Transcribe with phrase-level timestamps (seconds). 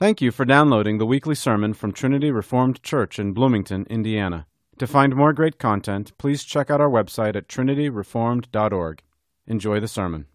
[0.00, 4.46] Thank you for downloading the weekly sermon from Trinity Reformed Church in Bloomington, Indiana.
[4.78, 9.02] To find more great content, please check out our website at trinityreformed.org.
[9.48, 10.26] Enjoy the sermon.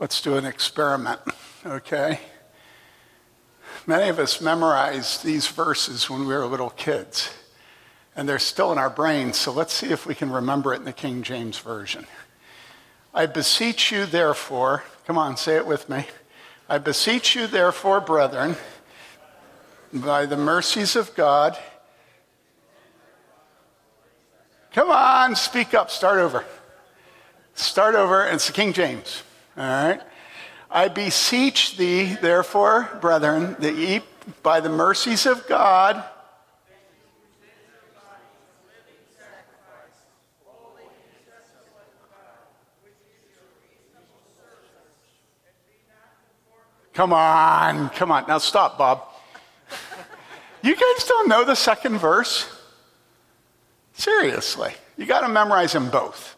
[0.00, 1.20] Let's do an experiment,
[1.64, 2.18] okay?
[3.86, 7.32] Many of us memorized these verses when we were little kids,
[8.16, 10.84] and they're still in our brains, so let's see if we can remember it in
[10.84, 12.08] the King James Version.
[13.14, 16.06] I beseech you, therefore, come on, say it with me.
[16.68, 18.56] I beseech you, therefore, brethren,
[19.92, 21.58] by the mercies of God.
[24.72, 26.44] Come on, speak up, start over.
[27.54, 29.22] Start over, it's the King James,
[29.56, 30.00] all right?
[30.70, 34.00] I beseech thee, therefore, brethren, that ye,
[34.42, 36.02] by the mercies of God,
[46.94, 48.26] Come on, come on.
[48.28, 49.02] Now stop, Bob.
[50.62, 52.48] You guys don't know the second verse?
[53.94, 54.74] Seriously.
[54.96, 56.36] You got to memorize them both.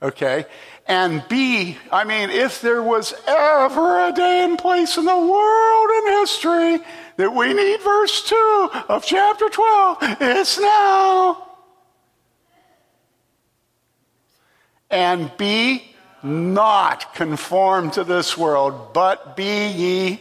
[0.00, 0.46] Okay?
[0.86, 5.90] And B, I mean, if there was ever a day and place in the world
[5.90, 6.78] in history
[7.16, 11.48] that we need verse 2 of chapter 12, it's now.
[14.88, 15.95] And B,
[16.26, 20.20] not conformed to this world, but be ye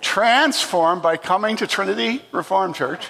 [0.00, 3.06] transformed by coming to Trinity Reformed Church.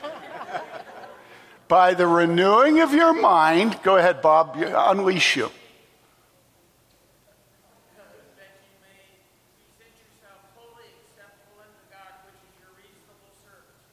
[1.69, 5.50] by the renewing of your mind, go ahead, Bob, unleash you.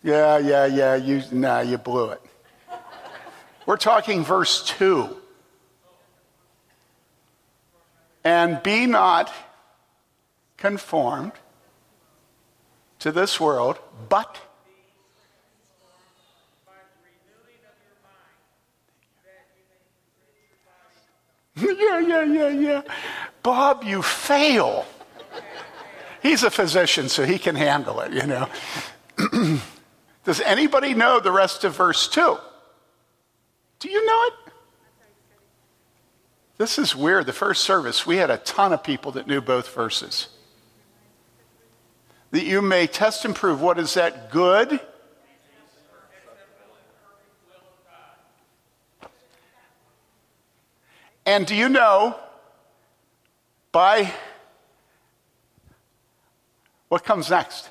[0.02, 0.95] Yeah, yeah, yeah.
[0.95, 2.21] You, nah, you blew it.
[3.65, 5.15] We're talking verse 2
[8.23, 9.31] and be not
[10.57, 11.31] conformed
[12.99, 14.37] to this world, but
[21.55, 22.81] yeah, yeah, yeah, yeah.
[23.43, 24.85] Bob, you fail.
[26.21, 28.49] He's a physician, so he can handle it, you know.
[30.25, 32.37] Does anybody know the rest of verse 2?
[33.79, 34.48] Do you know it?
[36.59, 37.25] This is weird.
[37.25, 40.27] The first service, we had a ton of people that knew both verses.
[42.31, 44.81] That you may test and prove what is that good?
[51.25, 52.20] And do you know
[53.71, 54.11] by
[56.89, 57.70] what comes next?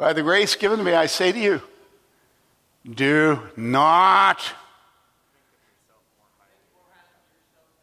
[0.00, 1.60] By the grace given to me, I say to you,
[2.90, 4.40] do not.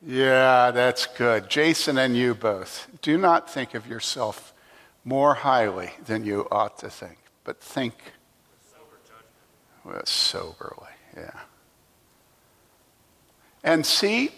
[0.04, 1.48] Yeah, that's good.
[1.48, 2.88] Jason and you both.
[3.04, 4.56] Do not think of yourself
[5.06, 7.94] more highly than you ought to think, but think
[9.86, 10.90] well, soberly.
[11.16, 11.40] Yeah.
[13.64, 14.32] And see,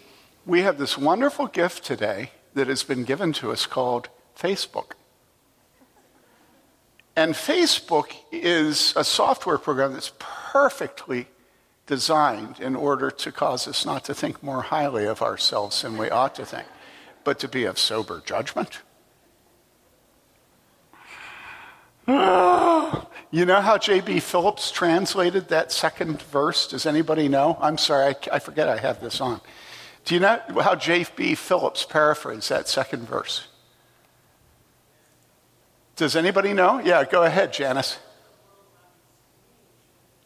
[0.46, 4.96] we have this wonderful gift today that has been given to us called Facebook.
[7.20, 11.28] And Facebook is a software program that's perfectly
[11.86, 16.10] designed in order to cause us not to think more highly of ourselves than we
[16.10, 16.66] ought to think,
[17.26, 18.84] but to be of sober judgment.
[22.08, 24.22] Ah, you know how J.B.
[24.22, 26.70] Phillips translated that second verse?
[26.70, 27.58] Does anybody know?
[27.60, 29.42] I'm sorry, I, I forget I have this on.
[30.06, 31.36] Do you know how J.B.
[31.36, 33.49] Phillips paraphrased that second verse?
[36.00, 36.80] Does anybody know?
[36.80, 38.00] Yeah, go ahead, Janice.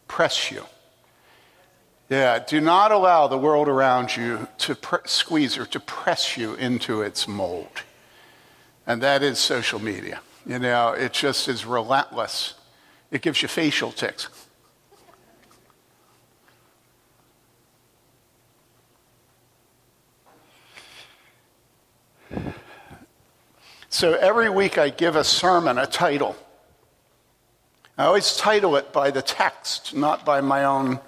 [0.06, 0.62] Press you.
[2.08, 6.54] Yeah, do not allow the world around you to pre- squeeze or to press you
[6.54, 7.82] into its mold.
[8.86, 10.20] And that is social media.
[10.46, 12.54] You know, it just is relentless.
[13.10, 14.28] It gives you facial tics.
[23.94, 26.34] So every week I give a sermon a title.
[27.96, 30.98] I always title it by the text, not by my own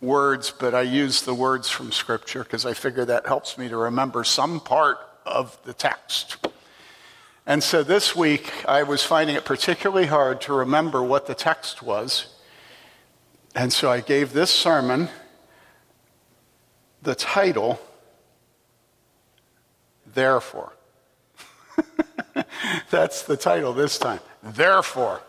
[0.00, 3.76] words, but I use the words from Scripture because I figure that helps me to
[3.76, 6.44] remember some part of the text.
[7.46, 11.84] And so this week I was finding it particularly hard to remember what the text
[11.84, 12.34] was.
[13.54, 15.08] And so I gave this sermon
[17.00, 17.80] the title,
[20.04, 20.72] Therefore.
[22.90, 24.20] That's the title this time.
[24.42, 25.20] Therefore.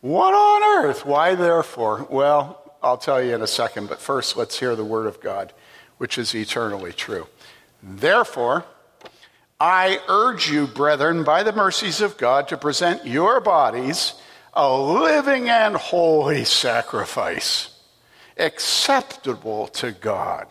[0.00, 1.04] What on earth?
[1.04, 2.06] Why therefore?
[2.08, 5.52] Well, I'll tell you in a second, but first let's hear the word of God,
[5.96, 7.26] which is eternally true.
[7.82, 8.64] Therefore,
[9.60, 14.14] I urge you, brethren, by the mercies of God, to present your bodies
[14.54, 17.76] a living and holy sacrifice,
[18.36, 20.46] acceptable to God,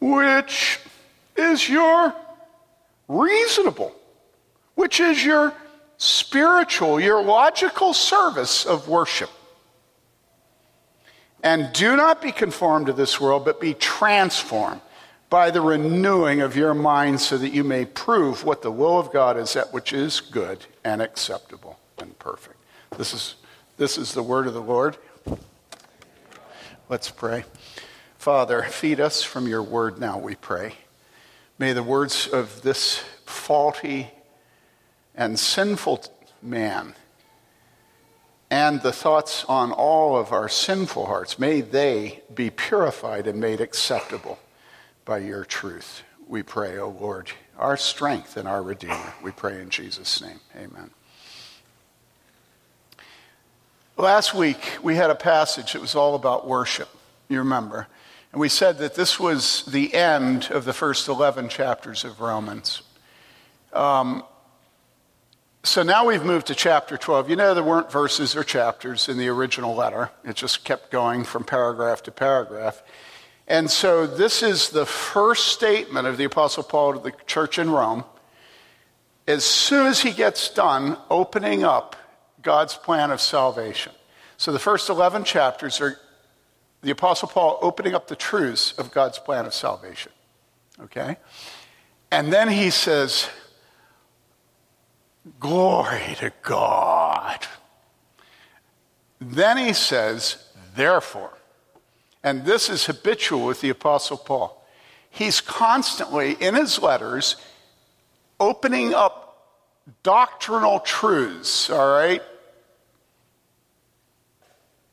[0.00, 0.80] which
[1.36, 2.14] is your
[3.08, 3.92] reasonable,
[4.78, 5.52] which is your
[5.96, 9.28] spiritual, your logical service of worship.
[11.42, 14.80] And do not be conformed to this world, but be transformed
[15.30, 19.12] by the renewing of your mind so that you may prove what the will of
[19.12, 22.54] God is, that which is good and acceptable and perfect.
[22.96, 23.34] This is,
[23.78, 24.96] this is the word of the Lord.
[26.88, 27.42] Let's pray.
[28.16, 30.74] Father, feed us from your word now, we pray.
[31.58, 34.12] May the words of this faulty
[35.18, 36.04] and sinful
[36.40, 36.94] man
[38.50, 43.60] and the thoughts on all of our sinful hearts, may they be purified and made
[43.60, 44.38] acceptable
[45.04, 46.02] by your truth.
[46.26, 49.12] We pray, O oh Lord, our strength and our Redeemer.
[49.22, 50.40] We pray in Jesus' name.
[50.56, 50.90] Amen.
[53.96, 56.88] Last week, we had a passage that was all about worship.
[57.28, 57.88] You remember.
[58.32, 62.82] And we said that this was the end of the first 11 chapters of Romans.
[63.72, 64.22] Um,
[65.64, 67.30] so now we've moved to chapter 12.
[67.30, 71.24] You know, there weren't verses or chapters in the original letter, it just kept going
[71.24, 72.82] from paragraph to paragraph.
[73.46, 77.70] And so this is the first statement of the Apostle Paul to the church in
[77.70, 78.04] Rome.
[79.26, 81.96] As soon as he gets done opening up
[82.42, 83.92] God's plan of salvation.
[84.36, 85.98] So the first 11 chapters are
[86.82, 90.12] the Apostle Paul opening up the truths of God's plan of salvation.
[90.80, 91.16] Okay?
[92.10, 93.28] And then he says,
[95.40, 97.46] Glory to God.
[99.20, 100.44] Then he says,
[100.76, 101.32] therefore,
[102.22, 104.64] and this is habitual with the Apostle Paul.
[105.10, 107.36] He's constantly, in his letters,
[108.38, 109.28] opening up
[110.02, 112.22] doctrinal truths, all right?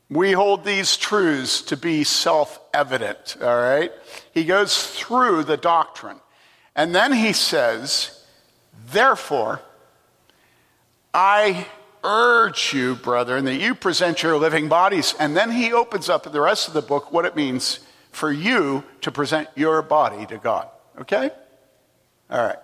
[0.08, 3.92] We hold these truths to be self evident, all right?
[4.32, 6.20] He goes through the doctrine.
[6.74, 8.24] And then he says,
[8.90, 9.62] therefore,
[11.16, 11.66] I
[12.04, 15.14] urge you, brethren, that you present your living bodies.
[15.18, 17.80] And then he opens up in the rest of the book what it means
[18.12, 20.68] for you to present your body to God.
[21.00, 21.30] Okay?
[22.28, 22.58] All right.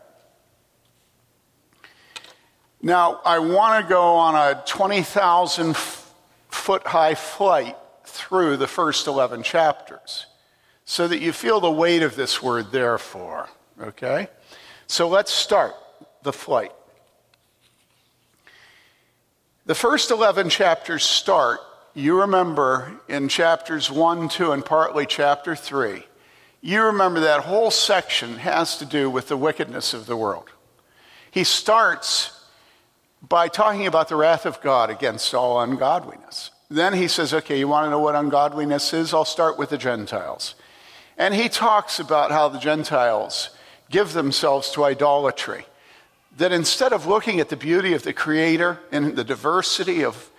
[2.83, 5.75] Now, I want to go on a 20,000
[6.51, 10.27] foot high flight through the first 11 chapters
[10.85, 13.49] so that you feel the weight of this word, therefore.
[13.81, 14.29] Okay?
[14.89, 15.75] So let's start
[16.23, 16.73] the flight.
[19.73, 21.61] The first 11 chapters start,
[21.95, 26.05] you remember, in chapters 1, 2, and partly chapter 3.
[26.61, 30.51] You remember that whole section has to do with the wickedness of the world.
[31.31, 32.39] He starts
[33.27, 36.51] by talking about the wrath of God against all ungodliness.
[36.69, 39.15] Then he says, okay, you want to know what ungodliness is?
[39.15, 40.55] I'll start with the Gentiles.
[41.17, 43.49] And he talks about how the Gentiles
[43.91, 45.65] give themselves to idolatry
[46.37, 50.31] that instead of looking at the beauty of the Creator and the diversity of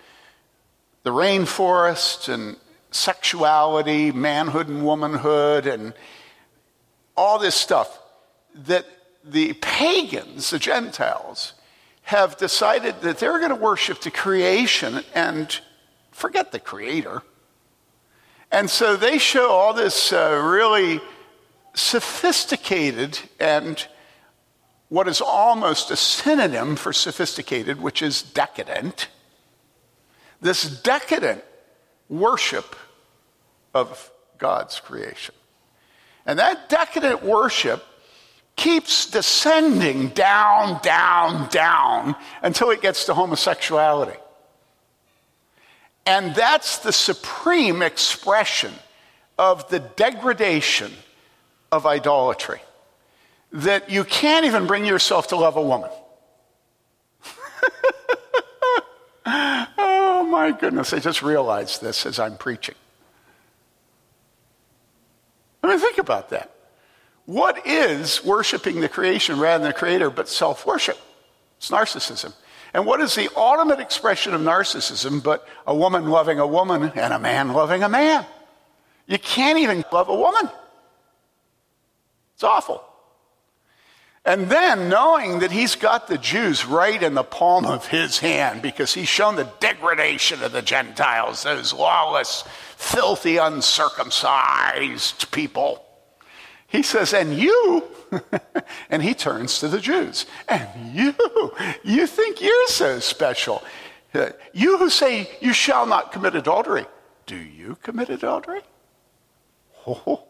[1.02, 2.56] the rainforest and
[2.90, 5.94] sexuality, manhood and womanhood, and
[7.16, 8.00] all this stuff,
[8.54, 8.86] that
[9.24, 11.54] the pagans, the Gentiles,
[12.02, 15.60] have decided that they're going to worship the creation and
[16.10, 17.22] forget the Creator.
[18.50, 21.00] And so they show all this uh, really
[21.74, 23.86] sophisticated and
[24.94, 29.08] what is almost a synonym for sophisticated, which is decadent.
[30.40, 31.42] This decadent
[32.08, 32.76] worship
[33.74, 34.08] of
[34.38, 35.34] God's creation.
[36.26, 37.84] And that decadent worship
[38.54, 44.16] keeps descending down, down, down until it gets to homosexuality.
[46.06, 48.72] And that's the supreme expression
[49.40, 50.92] of the degradation
[51.72, 52.60] of idolatry
[53.54, 55.88] that you can't even bring yourself to love a woman.
[59.24, 62.74] oh my goodness, I just realized this as I'm preaching.
[65.62, 66.50] I mean, think about that.
[67.26, 70.98] What is worshiping the creation rather than the creator but self worship?
[71.58, 72.34] It's narcissism.
[72.74, 77.12] And what is the ultimate expression of narcissism but a woman loving a woman and
[77.12, 78.26] a man loving a man?
[79.06, 80.50] You can't even love a woman.
[82.34, 82.84] It's awful.
[84.26, 88.62] And then knowing that he's got the Jews right in the palm of his hand
[88.62, 92.42] because he's shown the degradation of the Gentiles, those lawless,
[92.76, 95.84] filthy, uncircumcised people.
[96.68, 97.84] He says, and you,
[98.90, 101.14] and he turns to the Jews, and you,
[101.84, 103.62] you think you're so special.
[104.14, 106.86] Uh, you who say you shall not commit adultery,
[107.26, 108.62] do you commit adultery?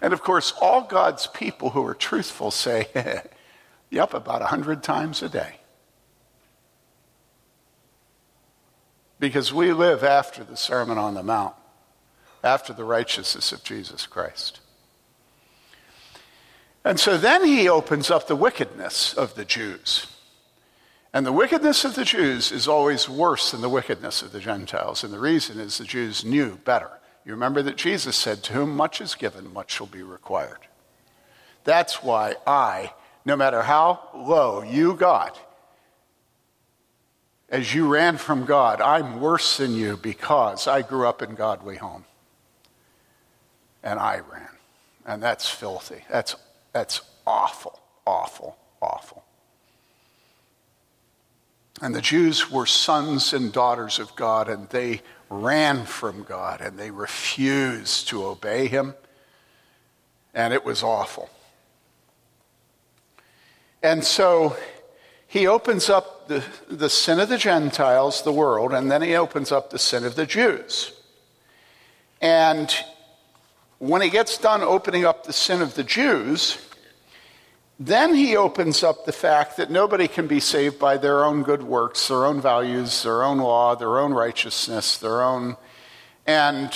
[0.00, 2.88] And of course, all God's people who are truthful say,
[3.90, 5.56] yep, about a hundred times a day.
[9.20, 11.54] Because we live after the Sermon on the Mount,
[12.44, 14.60] after the righteousness of Jesus Christ.
[16.84, 20.06] And so then he opens up the wickedness of the Jews.
[21.12, 25.02] And the wickedness of the Jews is always worse than the wickedness of the Gentiles.
[25.02, 26.90] And the reason is the Jews knew better.
[27.28, 30.60] You remember that Jesus said, To whom much is given, much shall be required.
[31.62, 32.94] That's why I,
[33.26, 35.38] no matter how low you got,
[37.50, 41.76] as you ran from God, I'm worse than you because I grew up in godly
[41.76, 42.06] home.
[43.82, 44.48] And I ran.
[45.04, 46.04] And that's filthy.
[46.10, 46.34] That's,
[46.72, 49.22] that's awful, awful, awful.
[51.82, 56.78] And the Jews were sons and daughters of God, and they ran from God and
[56.78, 58.94] they refused to obey him.
[60.34, 61.30] And it was awful.
[63.82, 64.56] And so
[65.26, 69.52] he opens up the, the sin of the Gentiles, the world, and then he opens
[69.52, 70.92] up the sin of the Jews.
[72.20, 72.74] And
[73.78, 76.67] when he gets done opening up the sin of the Jews,
[77.78, 81.62] then he opens up the fact that nobody can be saved by their own good
[81.62, 85.56] works, their own values, their own law, their own righteousness, their own.
[86.26, 86.72] And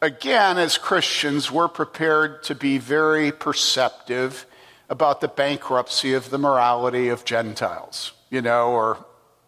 [0.00, 4.46] again, as Christians, we're prepared to be very perceptive
[4.88, 9.04] about the bankruptcy of the morality of Gentiles, you know, or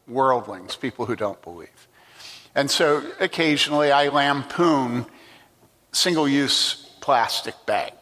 [0.07, 1.88] worldlings, people who don't believe.
[2.54, 5.07] And so occasionally I lampoon
[5.92, 8.00] single use plastic bags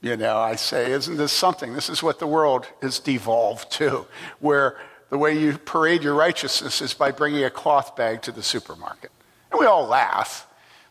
[0.00, 1.74] you know, I say, isn't this something?
[1.74, 4.06] This is what the world has devolved to,
[4.38, 4.78] where
[5.10, 9.10] the way you parade your righteousness is by bringing a cloth bag to the supermarket.
[9.50, 10.46] And we all laugh.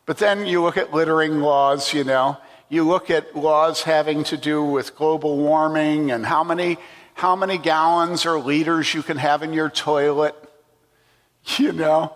[0.06, 2.38] But then you look at littering laws, you know,
[2.68, 6.78] you look at laws having to do with global warming and how many,
[7.16, 10.36] how many gallons or liters you can have in your toilet,
[11.58, 12.14] you know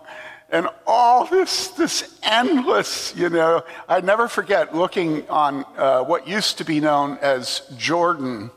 [0.50, 6.58] and all this, this endless, you know, I never forget looking on uh, what used
[6.58, 8.50] to be known as Jordan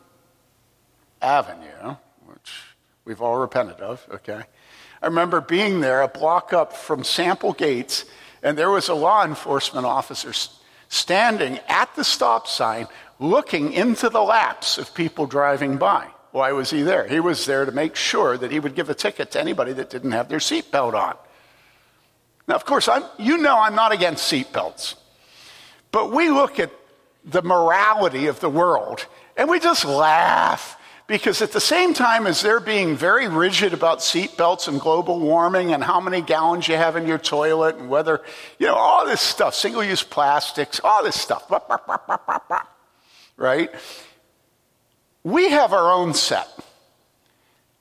[1.22, 2.52] Avenue, which
[3.06, 4.44] we've all repented of, okay?
[5.02, 8.06] I remember being there a block up from Sample Gates,
[8.44, 10.34] and there was a law enforcement officer
[10.90, 12.88] standing at the stop sign
[13.20, 16.08] looking into the laps of people driving by.
[16.32, 17.08] Why was he there?
[17.08, 19.90] He was there to make sure that he would give a ticket to anybody that
[19.90, 21.16] didn't have their seatbelt on.
[22.48, 24.96] Now, of course, I'm, you know I'm not against seatbelts,
[25.92, 26.72] but we look at
[27.26, 32.42] the morality of the world and we just laugh because at the same time as
[32.42, 36.96] they're being very rigid about seatbelts and global warming and how many gallons you have
[36.96, 38.22] in your toilet and whether,
[38.60, 41.50] you know, all this stuff, single use plastics, all this stuff,
[43.38, 43.70] right?
[45.24, 46.48] We have our own set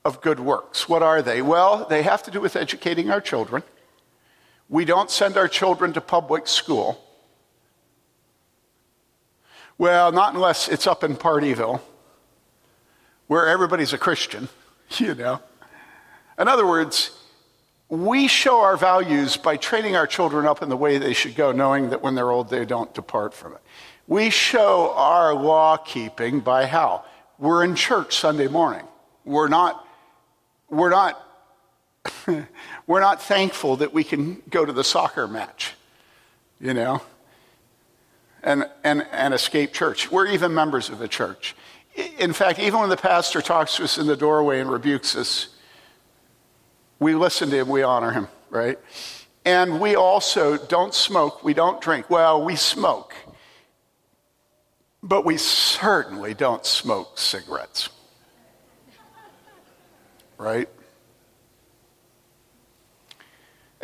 [0.05, 0.89] of good works.
[0.89, 1.43] What are they?
[1.43, 3.65] Well, they have to do with educating our children.
[4.69, 7.03] We don't send our children to public school.
[9.79, 11.81] Well, not unless it's up in Partyville,
[13.27, 14.49] where everybody's a Christian,
[14.99, 15.41] you know.
[16.39, 17.11] In other words,
[17.89, 21.53] we show our values by training our children up in the way they should go,
[21.53, 23.61] knowing that when they're old, they don't depart from it.
[24.09, 27.05] We show our law keeping by how?
[27.39, 28.87] We're in church Sunday morning.
[29.25, 29.87] We're not,
[30.69, 31.23] we're not
[32.87, 35.75] We're not thankful that we can go to the soccer match,
[36.61, 37.03] you know,
[38.43, 40.11] and, and, and escape church.
[40.11, 41.57] We're even members of a church.
[42.19, 45.49] In fact, even when the pastor talks to us in the doorway and rebukes us,
[47.01, 48.79] we listen to him, we honor him, right?
[49.45, 52.09] And we also don't smoke, we don't drink.
[52.09, 53.15] Well, we smoke,
[55.03, 57.89] but we certainly don't smoke cigarettes,
[60.39, 60.69] right?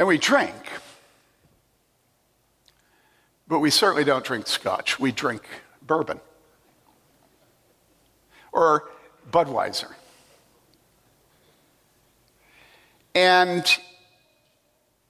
[0.02, 0.56] And we drink.
[3.46, 4.98] But we certainly don't drink scotch.
[4.98, 5.44] We drink
[5.80, 6.18] bourbon
[8.50, 8.90] or
[9.30, 9.92] Budweiser.
[13.14, 13.64] And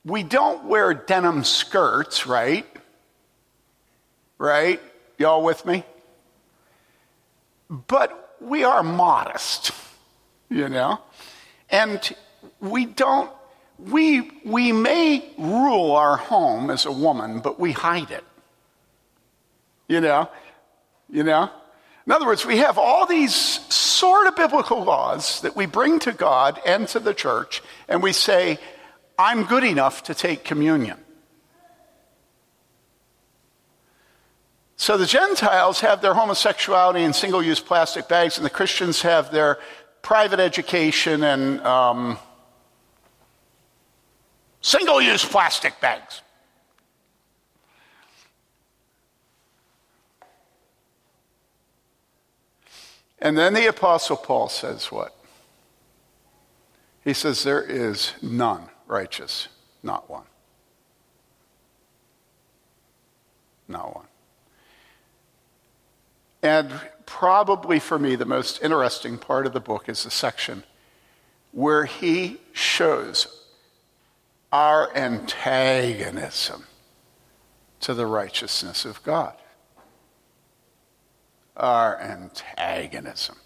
[0.05, 2.67] we don't wear denim skirts, right?
[4.37, 4.79] Right?
[5.17, 5.85] Y'all with me?
[7.89, 9.71] but we are modest,
[10.51, 11.01] you know?
[11.71, 12.15] And
[12.61, 13.31] we don't,
[13.91, 18.25] we, we may rule our home as a woman, but we hide it.
[19.89, 20.31] You know?
[21.09, 21.51] You know?
[22.07, 26.13] In other words, we have all these sort of biblical laws that we bring to
[26.13, 28.59] God and to the church, and we say,
[29.19, 30.99] I'm good enough to take communion.
[34.77, 39.31] So the Gentiles have their homosexuality in single use plastic bags, and the Christians have
[39.31, 39.59] their
[40.03, 42.19] private education and um,
[44.63, 46.23] single use plastic bags.
[53.19, 55.15] And then the Apostle Paul says what?
[57.05, 59.49] He says, There is none righteous,
[59.83, 60.25] not one.
[63.69, 64.07] Not one.
[66.43, 66.73] And
[67.07, 70.65] probably for me, the most interesting part of the book is the section
[71.53, 73.42] where he shows
[74.53, 76.65] our antagonism
[77.81, 79.35] to the righteousness of God.
[81.57, 83.37] Our antagonism.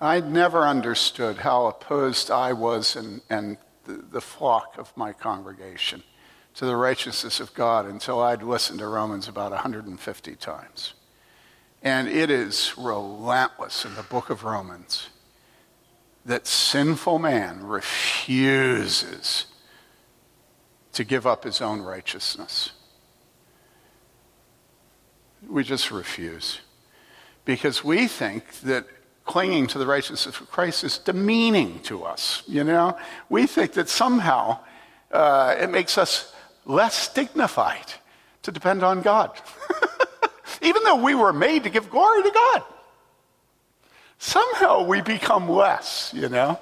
[0.00, 6.02] I never understood how opposed I was and, and the, the flock of my congregation
[6.54, 10.94] to the righteousness of God until I'd listened to Romans about 150 times.
[11.82, 15.10] And it is relentless in the book of Romans
[16.24, 19.46] that sinful man refuses
[20.92, 22.72] to give up his own righteousness.
[25.48, 26.60] We just refuse.
[27.44, 28.86] Because we think that
[29.24, 32.42] clinging to the righteousness of Christ is demeaning to us.
[32.46, 32.96] You know,
[33.28, 34.58] we think that somehow
[35.12, 37.92] uh, it makes us less dignified
[38.42, 39.38] to depend on God.
[40.62, 42.62] even though we were made to give glory to God.
[44.18, 46.58] Somehow we become less, you know,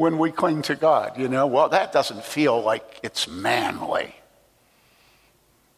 [0.00, 1.46] when we cling to God, you know.
[1.46, 4.14] Well, that doesn't feel like it's manly,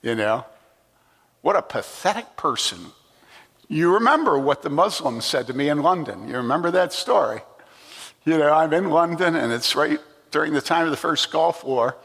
[0.01, 0.47] you know.
[1.41, 2.79] What a pathetic person.
[3.67, 6.29] You remember what the Muslims said to me in London.
[6.29, 7.41] You remember that story?
[8.25, 9.99] You know, I'm in London and it's right
[10.31, 11.97] during the time of the first Gulf War.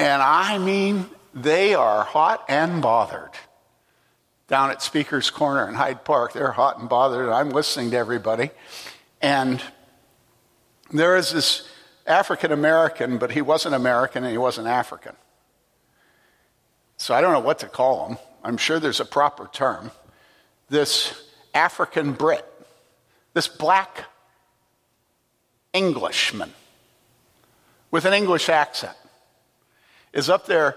[0.00, 3.30] And I mean, they are hot and bothered
[4.48, 6.32] down at Speaker's Corner in Hyde Park.
[6.32, 8.50] They're hot and bothered, and I'm listening to everybody.
[9.20, 9.62] And
[10.92, 11.68] there is this
[12.06, 15.14] African American, but he wasn't American and he wasn't African.
[16.96, 18.18] So I don't know what to call him.
[18.44, 19.90] I'm sure there's a proper term.
[20.68, 22.44] This African Brit,
[23.34, 24.04] this black
[25.72, 26.52] Englishman
[27.90, 28.96] with an English accent,
[30.12, 30.76] is up there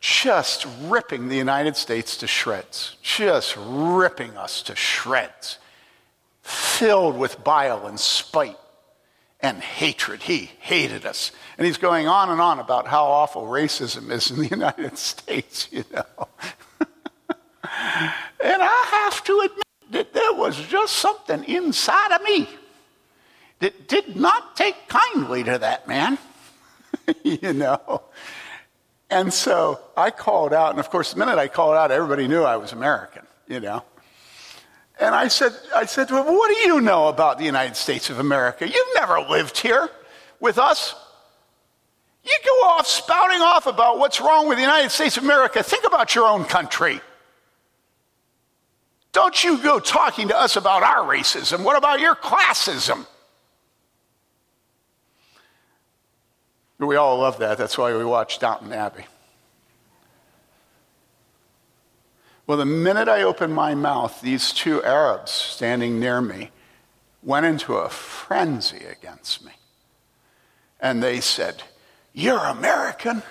[0.00, 5.58] just ripping the United States to shreds, just ripping us to shreds,
[6.42, 8.56] filled with bile and spite
[9.42, 10.22] and hatred.
[10.22, 11.32] He hated us.
[11.58, 15.68] And he's going on and on about how awful racism is in the United States,
[15.70, 16.28] you know.
[16.80, 16.88] and
[18.42, 22.48] I have to admit that there was just something inside of me
[23.58, 26.18] that did not take kindly to that man,
[27.22, 28.02] you know.
[29.10, 32.42] And so I called out, and of course, the minute I called out, everybody knew
[32.42, 33.84] I was American, you know.
[35.00, 38.10] And I said, I said to him, What do you know about the United States
[38.10, 38.66] of America?
[38.66, 39.88] You've never lived here
[40.40, 40.94] with us.
[42.24, 45.62] You go off spouting off about what's wrong with the United States of America.
[45.62, 47.00] Think about your own country.
[49.12, 51.64] Don't you go talking to us about our racism.
[51.64, 53.06] What about your classism?
[56.78, 57.58] We all love that.
[57.58, 59.04] That's why we watch Downton Abbey.
[62.52, 66.50] Well, the minute I opened my mouth, these two Arabs standing near me
[67.22, 69.52] went into a frenzy against me.
[70.78, 71.62] And they said,
[72.12, 73.22] You're American?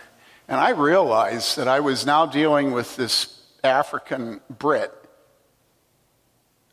[0.47, 4.91] And I realized that I was now dealing with this African Brit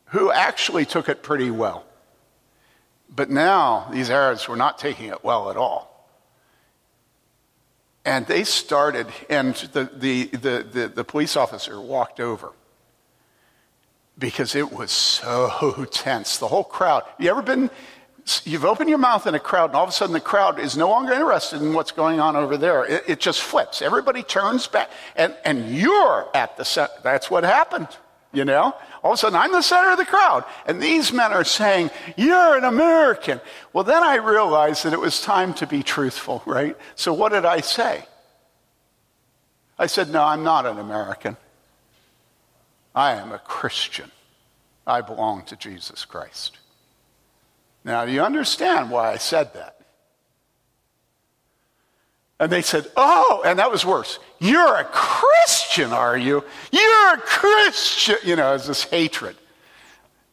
[0.06, 1.84] who actually took it pretty well.
[3.14, 5.87] But now these Arabs were not taking it well at all.
[8.08, 12.52] And they started, and the, the, the, the, the police officer walked over
[14.18, 16.38] because it was so tense.
[16.38, 17.02] The whole crowd.
[17.18, 17.68] You ever been,
[18.44, 20.74] you've opened your mouth in a crowd, and all of a sudden the crowd is
[20.74, 22.86] no longer interested in what's going on over there.
[22.86, 23.82] It, it just flips.
[23.82, 26.90] Everybody turns back, and, and you're at the center.
[27.02, 27.88] That's what happened,
[28.32, 28.74] you know?
[29.02, 30.44] All of a sudden, I'm the center of the crowd.
[30.66, 33.40] And these men are saying, You're an American.
[33.72, 36.76] Well, then I realized that it was time to be truthful, right?
[36.94, 38.04] So what did I say?
[39.78, 41.36] I said, No, I'm not an American.
[42.94, 44.10] I am a Christian.
[44.86, 46.58] I belong to Jesus Christ.
[47.84, 49.77] Now, do you understand why I said that?
[52.40, 54.18] And they said, Oh, and that was worse.
[54.38, 56.44] You're a Christian, are you?
[56.70, 58.16] You're a Christian.
[58.24, 59.36] You know, it's this hatred.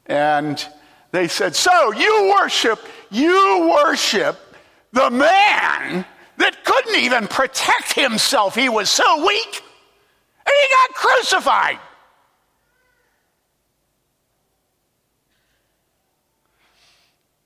[0.06, 0.64] And
[1.12, 4.38] they said, So you worship, you worship
[4.92, 6.06] the man
[6.38, 8.56] that couldn't even protect himself.
[8.56, 9.64] He was so weak.
[10.46, 11.80] And he got crucified.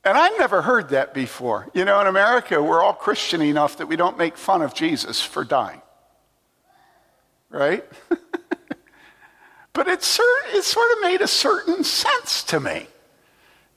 [0.09, 1.69] And I've never heard that before.
[1.75, 5.21] You know, in America, we're all Christian enough that we don't make fun of Jesus
[5.21, 5.83] for dying.
[7.51, 7.85] Right?
[9.73, 12.87] but it, it sort of made a certain sense to me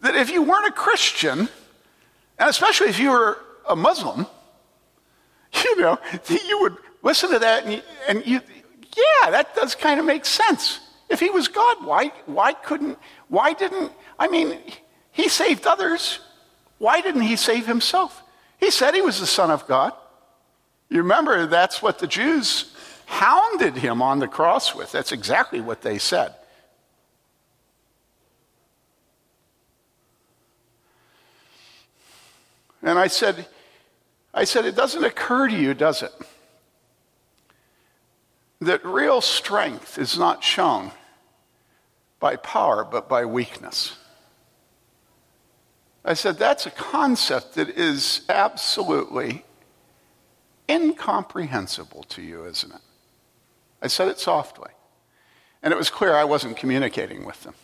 [0.00, 1.50] that if you weren't a Christian,
[2.38, 3.36] and especially if you were
[3.68, 4.26] a Muslim,
[5.64, 5.98] you know,
[6.30, 8.40] you would listen to that and you, and you
[8.96, 10.80] yeah, that does kind of make sense.
[11.10, 14.58] If he was God, why, why couldn't, why didn't, I mean,
[15.12, 16.18] he saved others.
[16.78, 18.22] Why didn't he save himself?
[18.58, 19.92] He said he was the Son of God.
[20.88, 22.74] You remember that's what the Jews
[23.06, 24.90] hounded him on the cross with.
[24.90, 26.34] That's exactly what they said.
[32.82, 33.46] And I said,
[34.34, 36.12] I said, it doesn't occur to you, does it?
[38.60, 40.90] That real strength is not shown
[42.18, 43.96] by power, but by weakness.
[46.04, 49.44] I said, that's a concept that is absolutely
[50.68, 52.80] incomprehensible to you, isn't it?
[53.80, 54.70] I said it softly.
[55.62, 57.54] And it was clear I wasn't communicating with them.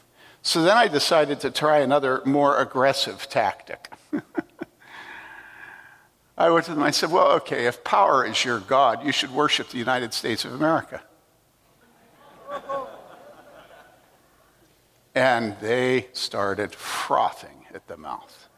[0.42, 3.92] So then I decided to try another more aggressive tactic.
[6.38, 9.32] I went to them, I said, Well, okay, if power is your God, you should
[9.32, 11.02] worship the United States of America.
[15.14, 18.48] And they started frothing at the mouth.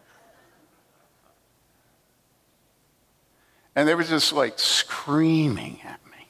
[3.74, 6.26] And they were just like screaming at me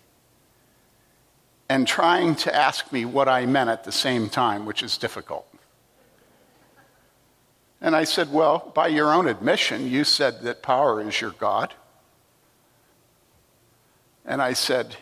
[1.68, 5.46] and trying to ask me what I meant at the same time, which is difficult.
[7.80, 11.74] And I said, Well, by your own admission, you said that power is your God.
[14.26, 14.96] And I said,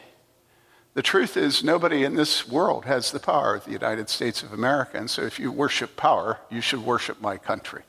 [0.95, 4.53] the truth is, nobody in this world has the power of the United States of
[4.53, 4.99] America.
[4.99, 7.83] And so if you worship power, you should worship my country.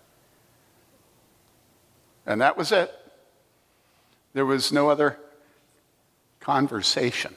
[2.25, 2.93] And that was it.
[4.33, 5.17] There was no other
[6.39, 7.35] conversation.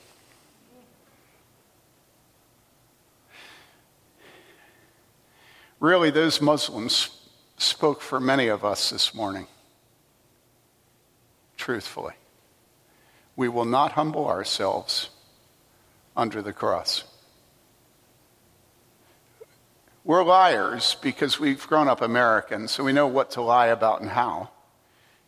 [5.81, 7.23] Really, those Muslims
[7.57, 9.47] spoke for many of us this morning,
[11.57, 12.15] truthfully.
[13.35, 15.09] We will not humble ourselves
[16.17, 17.05] under the cross.
[20.05, 24.11] We're liars because we've grown up American, so we know what to lie about and
[24.11, 24.51] how.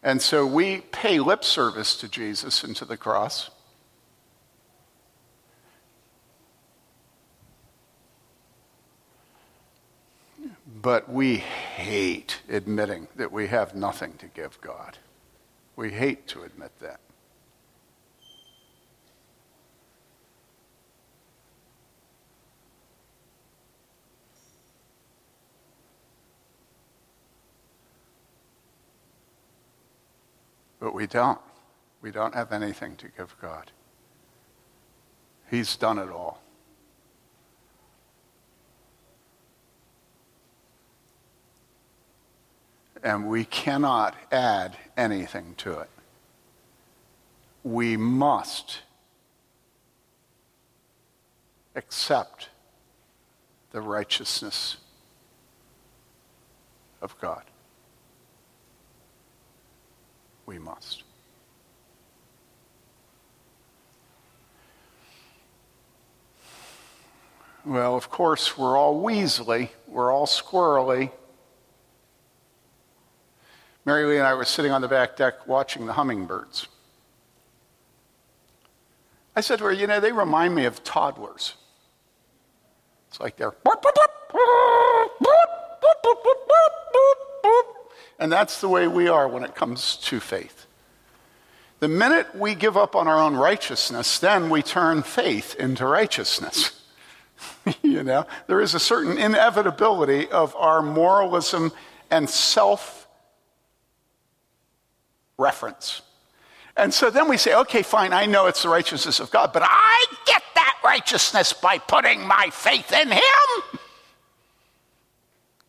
[0.02, 3.50] And so we pay lip service to Jesus and to the cross.
[10.66, 14.98] But we hate admitting that we have nothing to give God.
[15.76, 17.00] We hate to admit that.
[30.84, 31.40] But we don't.
[32.02, 33.70] We don't have anything to give God.
[35.50, 36.42] He's done it all.
[43.02, 45.88] And we cannot add anything to it.
[47.62, 48.80] We must
[51.74, 52.50] accept
[53.72, 54.76] the righteousness
[57.00, 57.44] of God
[60.46, 61.02] we must.
[67.64, 71.10] Well, of course, we're all weaselly, we're all squirrely.
[73.86, 76.68] Mary Lee and I were sitting on the back deck watching the hummingbirds.
[79.36, 81.54] I said to her, You know, they remind me of toddlers.
[83.08, 83.54] It's like they're.
[88.24, 90.64] And that's the way we are when it comes to faith.
[91.80, 96.80] The minute we give up on our own righteousness, then we turn faith into righteousness.
[97.82, 101.70] you know, there is a certain inevitability of our moralism
[102.10, 103.06] and self
[105.36, 106.00] reference.
[106.78, 109.62] And so then we say, okay, fine, I know it's the righteousness of God, but
[109.62, 113.20] I get that righteousness by putting my faith in Him.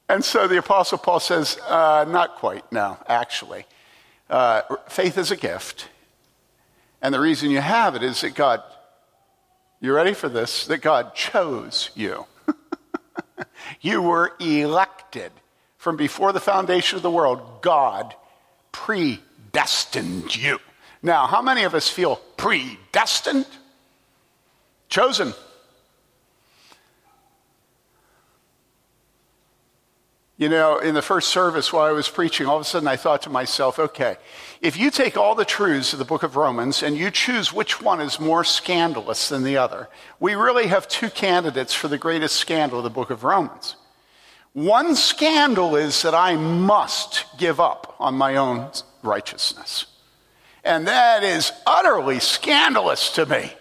[0.08, 3.66] And so the Apostle Paul says, uh, not quite, no, actually.
[4.30, 5.90] Uh, faith is a gift.
[7.02, 8.64] And the reason you have it is that God,
[9.80, 10.66] you ready for this?
[10.68, 12.26] That God chose you.
[13.82, 15.32] you were elected
[15.78, 17.62] from before the foundation of the world.
[17.62, 18.16] God
[18.72, 20.60] predestined you.
[21.02, 23.48] Now, how many of us feel predestined?
[24.90, 25.34] Chosen.
[30.38, 32.98] You know, in the first service while I was preaching, all of a sudden I
[32.98, 34.18] thought to myself, okay,
[34.60, 37.82] if you take all the truths of the book of Romans and you choose which
[37.82, 39.88] one is more scandalous than the other,
[40.20, 43.78] we really have two candidates for the greatest scandal of the book of Romans.
[44.52, 48.72] One scandal is that I must give up on my own
[49.04, 49.86] righteousness.
[50.66, 53.54] And that is utterly scandalous to me.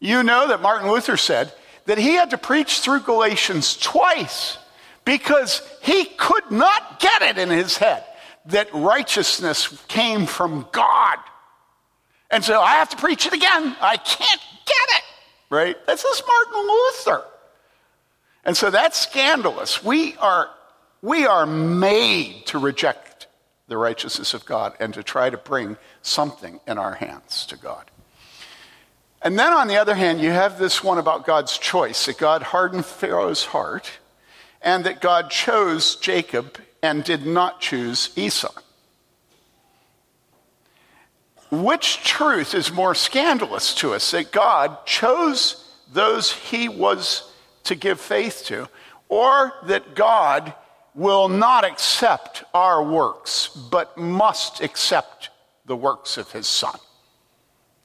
[0.00, 1.52] You know that Martin Luther said
[1.84, 4.56] that he had to preach through Galatians twice
[5.08, 8.04] because he could not get it in his head
[8.44, 11.16] that righteousness came from God.
[12.30, 13.74] And so I have to preach it again.
[13.80, 15.04] I can't get it,
[15.48, 15.86] right?
[15.86, 17.24] This is Martin Luther.
[18.44, 19.82] And so that's scandalous.
[19.82, 20.50] We are,
[21.00, 23.28] we are made to reject
[23.66, 27.90] the righteousness of God and to try to bring something in our hands to God.
[29.22, 32.42] And then on the other hand, you have this one about God's choice that God
[32.42, 33.90] hardened Pharaoh's heart
[34.62, 38.52] and that God chose Jacob and did not choose Esau.
[41.50, 47.32] Which truth is more scandalous to us that God chose those he was
[47.64, 48.68] to give faith to,
[49.08, 50.52] or that God
[50.94, 55.30] will not accept our works, but must accept
[55.64, 56.78] the works of his Son?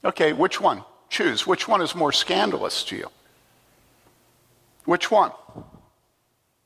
[0.04, 0.84] Okay, which one?
[1.10, 1.48] Choose.
[1.48, 3.10] Which one is more scandalous to you?
[4.86, 5.32] Which one?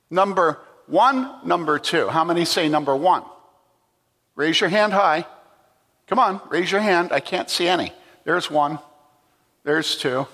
[0.09, 2.07] Number one, number two.
[2.07, 3.23] How many say number one?
[4.35, 5.25] Raise your hand high.
[6.07, 7.11] Come on, raise your hand.
[7.11, 7.91] I can't see any.
[8.23, 8.79] There's one.
[9.63, 10.27] There's two.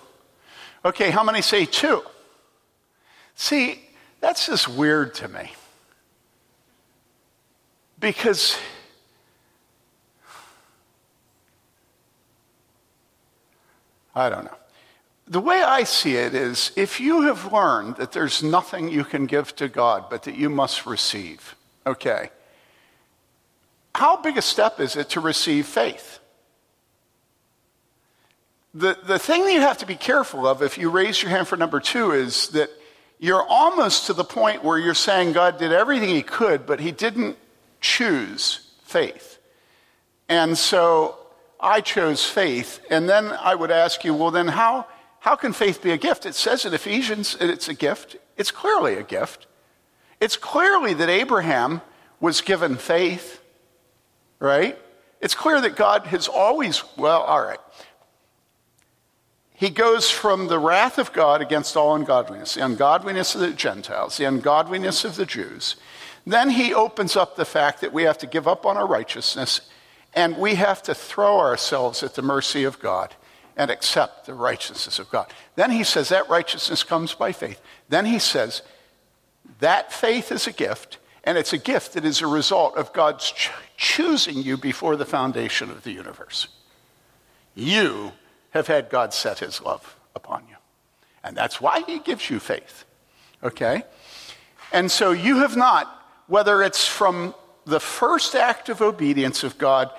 [0.86, 2.04] Okay, how many say two?
[3.36, 3.82] See,
[4.20, 5.52] that's just weird to me.
[8.00, 8.58] Because
[14.14, 14.63] I don't know
[15.28, 19.26] the way I see it is if you have learned that there's nothing you can
[19.26, 21.56] give to God, but that you must receive,
[21.86, 22.30] okay,
[23.96, 26.20] how big a step is it to receive faith?
[28.74, 31.48] The, the thing that you have to be careful of if you raise your hand
[31.48, 32.72] for number two is that
[33.20, 36.92] you're almost to the point where you're saying God did everything he could, but he
[36.92, 37.38] didn't
[37.80, 39.38] choose faith.
[40.28, 41.18] And so
[41.60, 42.82] I chose faith.
[42.90, 44.88] And then I would ask you, well, then how,
[45.24, 46.26] how can faith be a gift?
[46.26, 48.18] It says in Ephesians it's a gift.
[48.36, 49.48] It's clearly a gift.
[50.20, 51.80] It's clearly that Abraham
[52.20, 53.42] was given faith,
[54.40, 54.78] right?
[55.22, 57.60] It's clear that God has always, well, all right.
[59.54, 64.18] He goes from the wrath of God against all ungodliness, the ungodliness of the Gentiles,
[64.18, 65.78] the ungodliness of the Jews.
[66.28, 69.62] Then he opens up the fact that we have to give up on our righteousness
[70.14, 73.16] and we have to throw ourselves at the mercy of God
[73.56, 75.28] and accept the righteousness of God.
[75.56, 77.62] Then he says that righteousness comes by faith.
[77.90, 78.62] Then he says
[79.60, 83.32] that faith is a gift, and it's a gift that is a result of God's
[83.32, 86.48] ch- choosing you before the foundation of the universe.
[87.56, 88.14] You
[88.52, 90.56] have had God set his love upon you.
[91.24, 92.86] And that's why he gives you faith.
[93.44, 93.84] Okay?
[94.72, 95.88] And so you have not,
[96.28, 97.36] whether it's from
[97.66, 99.92] the first act of obedience of God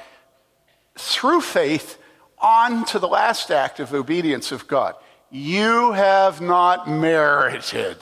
[0.97, 1.99] through faith
[2.39, 4.95] on to the last act of obedience of God.
[5.31, 7.97] You have not merited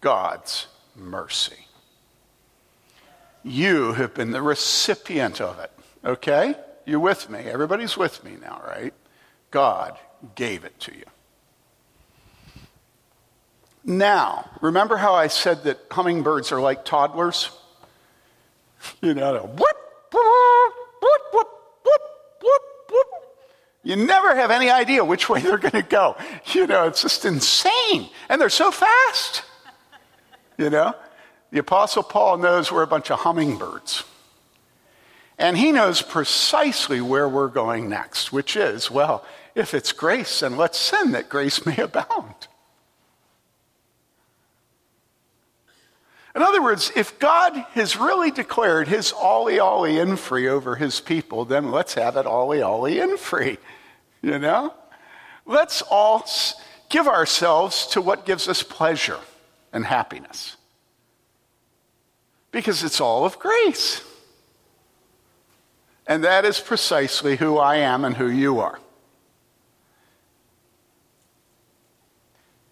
[0.00, 1.66] God's mercy.
[3.42, 5.70] You have been the recipient of it.
[6.04, 6.54] Okay?
[6.84, 7.40] You're with me?
[7.40, 8.94] Everybody's with me now, right?
[9.50, 9.98] God
[10.34, 11.04] gave it to you.
[13.84, 17.50] Now, remember how I said that hummingbirds are like toddlers?
[19.00, 19.75] You know, whoop,
[23.86, 26.16] You never have any idea which way they're going to go.
[26.52, 28.08] You know, it's just insane.
[28.28, 29.44] And they're so fast.
[30.58, 30.92] You know?
[31.52, 34.02] The Apostle Paul knows we're a bunch of hummingbirds.
[35.38, 40.56] And he knows precisely where we're going next, which is, well, if it's grace, then
[40.56, 42.34] let's sin that grace may abound.
[46.34, 50.98] In other words, if God has really declared his ollie ollie in free over his
[50.98, 53.58] people, then let's have it ollie ollie in free.
[54.26, 54.74] You know?
[55.44, 56.28] Let's all
[56.88, 59.20] give ourselves to what gives us pleasure
[59.72, 60.56] and happiness.
[62.50, 64.02] Because it's all of grace.
[66.08, 68.80] And that is precisely who I am and who you are.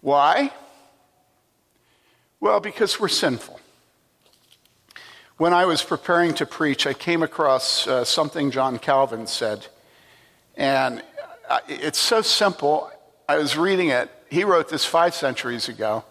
[0.01, 0.51] Why?
[2.41, 3.61] Well, because we're sinful.
[5.37, 9.67] When I was preparing to preach, I came across uh, something John Calvin said.
[10.57, 11.01] And
[11.67, 12.91] it's so simple.
[13.27, 14.09] I was reading it.
[14.29, 16.03] He wrote this five centuries ago.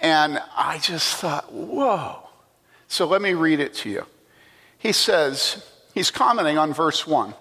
[0.00, 2.18] And I just thought, whoa.
[2.88, 4.06] So let me read it to you.
[4.78, 7.34] He says, he's commenting on verse 1.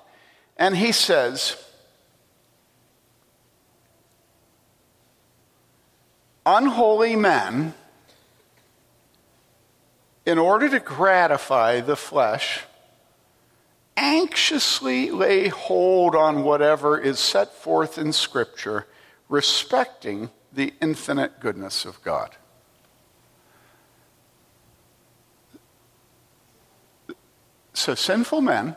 [0.57, 1.61] And he says,
[6.45, 7.73] Unholy men
[10.25, 12.61] in order to gratify the flesh,
[13.97, 18.87] anxiously lay hold on whatever is set forth in Scripture
[19.29, 22.35] respecting the infinite goodness of God.
[27.73, 28.75] So, sinful men,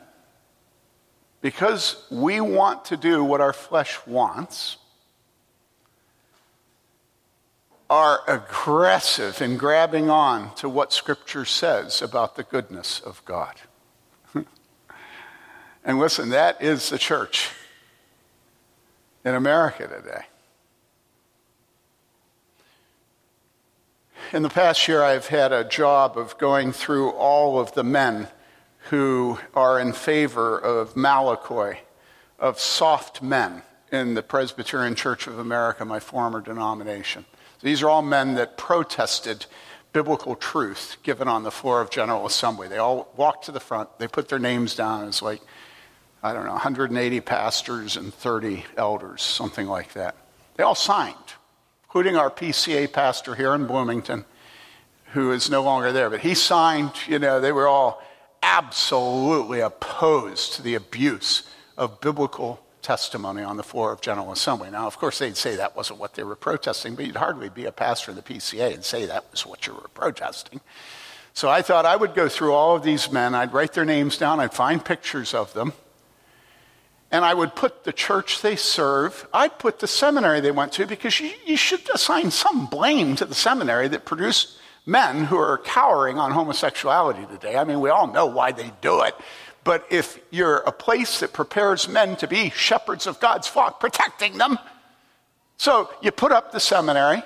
[1.40, 4.76] because we want to do what our flesh wants,
[7.88, 13.54] are aggressive in grabbing on to what Scripture says about the goodness of God.
[15.88, 17.50] And listen, that is the church
[19.24, 20.26] in America today.
[24.34, 28.28] In the past year, I've had a job of going through all of the men
[28.90, 31.78] who are in favor of Malakoi,
[32.38, 37.24] of soft men in the Presbyterian Church of America, my former denomination.
[37.62, 39.46] These are all men that protested
[39.94, 42.68] biblical truth given on the floor of General Assembly.
[42.68, 45.40] They all walked to the front, they put their names down as like,
[46.22, 50.16] I don't know, 180 pastors and 30 elders, something like that.
[50.56, 51.14] They all signed,
[51.84, 54.24] including our PCA pastor here in Bloomington,
[55.12, 56.10] who is no longer there.
[56.10, 58.02] But he signed, you know, they were all
[58.42, 64.70] absolutely opposed to the abuse of biblical testimony on the floor of General Assembly.
[64.70, 67.66] Now, of course, they'd say that wasn't what they were protesting, but you'd hardly be
[67.66, 70.60] a pastor in the PCA and say that was what you were protesting.
[71.34, 74.16] So I thought I would go through all of these men, I'd write their names
[74.16, 75.72] down, I'd find pictures of them,
[77.10, 80.86] and I would put the church they serve, I'd put the seminary they went to,
[80.86, 85.58] because you, you should assign some blame to the seminary that produced men who are
[85.58, 87.56] cowering on homosexuality today.
[87.56, 89.14] I mean, we all know why they do it.
[89.64, 94.38] But if you're a place that prepares men to be shepherds of God's flock, protecting
[94.38, 94.58] them,
[95.58, 97.22] so you put up the seminary,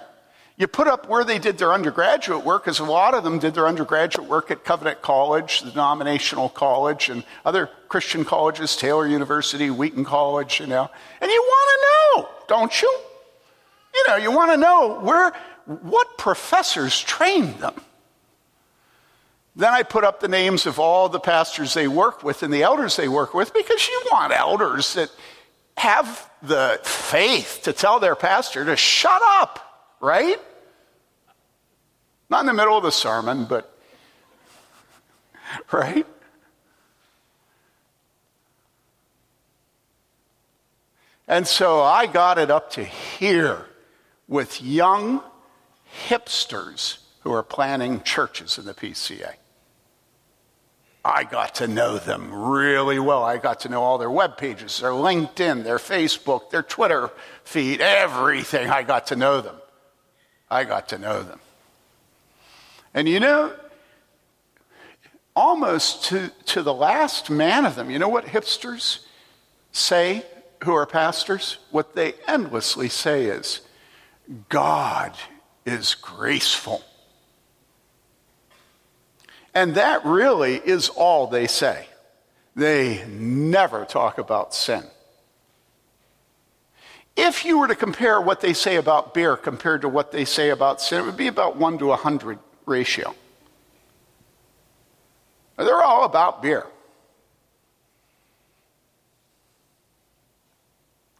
[0.56, 3.54] you put up where they did their undergraduate work, because a lot of them did
[3.54, 9.70] their undergraduate work at Covenant College, the denominational college, and other Christian colleges, Taylor University,
[9.70, 10.90] Wheaton College, you know.
[11.20, 13.00] And you want to know, don't you?
[13.94, 15.32] You know, you want to know where,
[15.66, 17.80] what professors trained them.
[19.54, 22.62] Then I put up the names of all the pastors they work with and the
[22.62, 25.10] elders they work with because you want elders that
[25.76, 29.71] have the faith to tell their pastor to shut up,
[30.02, 30.36] right?
[32.28, 33.74] Not in the middle of the sermon, but,
[35.72, 36.06] right?
[41.28, 43.66] And so I got it up to here
[44.28, 45.22] with young
[46.08, 49.34] hipsters who are planning churches in the PCA.
[51.04, 53.24] I got to know them really well.
[53.24, 57.10] I got to know all their web pages, their LinkedIn, their Facebook, their Twitter
[57.44, 58.70] feed, everything.
[58.70, 59.56] I got to know them.
[60.52, 61.40] I got to know them.
[62.92, 63.54] And you know,
[65.34, 69.00] almost to, to the last man of them, you know what hipsters
[69.72, 70.26] say
[70.64, 71.58] who are pastors?
[71.70, 73.62] What they endlessly say is,
[74.48, 75.14] God
[75.64, 76.82] is graceful.
[79.54, 81.86] And that really is all they say.
[82.54, 84.84] They never talk about sin.
[87.16, 90.50] If you were to compare what they say about beer compared to what they say
[90.50, 93.14] about sin, it would be about 1 to 100 ratio.
[95.56, 96.66] They're all about beer.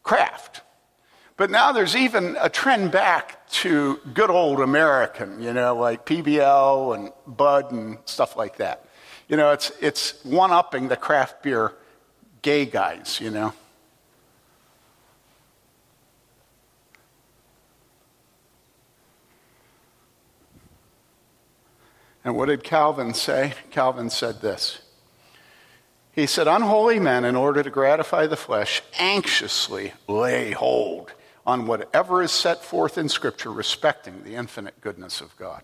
[0.02, 0.62] Craft.
[1.36, 6.94] But now there's even a trend back to good old American, you know, like PBR
[6.94, 8.84] and Bud and stuff like that.
[9.28, 11.72] You know, it's, it's one upping the craft beer
[12.42, 13.52] gay guys, you know.
[22.24, 23.54] And what did Calvin say?
[23.70, 24.80] Calvin said this.
[26.12, 31.12] He said, Unholy men, in order to gratify the flesh, anxiously lay hold
[31.46, 35.62] on whatever is set forth in Scripture respecting the infinite goodness of God.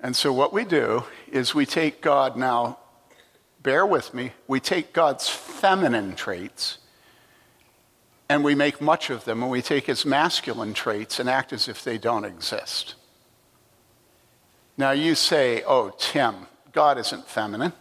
[0.00, 2.78] And so, what we do is we take God now,
[3.62, 6.78] bear with me, we take God's feminine traits
[8.28, 11.68] and we make much of them, and we take his masculine traits and act as
[11.68, 12.96] if they don't exist.
[14.76, 16.34] Now, you say, oh, Tim,
[16.72, 17.72] God isn't feminine.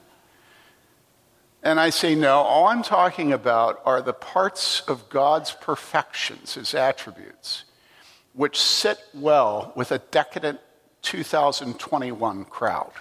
[1.62, 6.76] And I say, no, all I'm talking about are the parts of God's perfections, his
[6.76, 7.64] attributes,
[8.34, 10.60] which sit well with a decadent
[11.02, 12.92] 2021 crowd.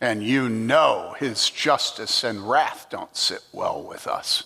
[0.00, 4.44] And you know his justice and wrath don't sit well with us.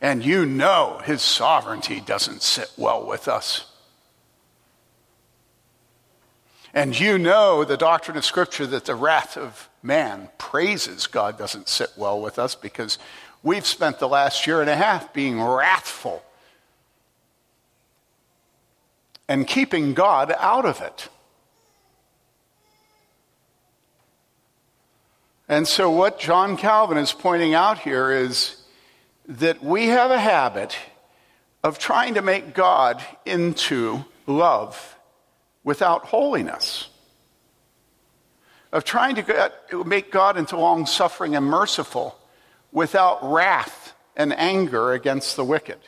[0.00, 3.70] And you know his sovereignty doesn't sit well with us.
[6.74, 11.68] And you know the doctrine of Scripture that the wrath of man praises God doesn't
[11.68, 12.98] sit well with us because
[13.44, 16.24] we've spent the last year and a half being wrathful
[19.28, 21.08] and keeping God out of it.
[25.48, 28.56] And so, what John Calvin is pointing out here is
[29.28, 30.76] that we have a habit
[31.62, 34.93] of trying to make God into love
[35.64, 36.88] without holiness,
[38.72, 42.18] of trying to make God into long suffering and merciful
[42.70, 45.78] without wrath and anger against the wicked.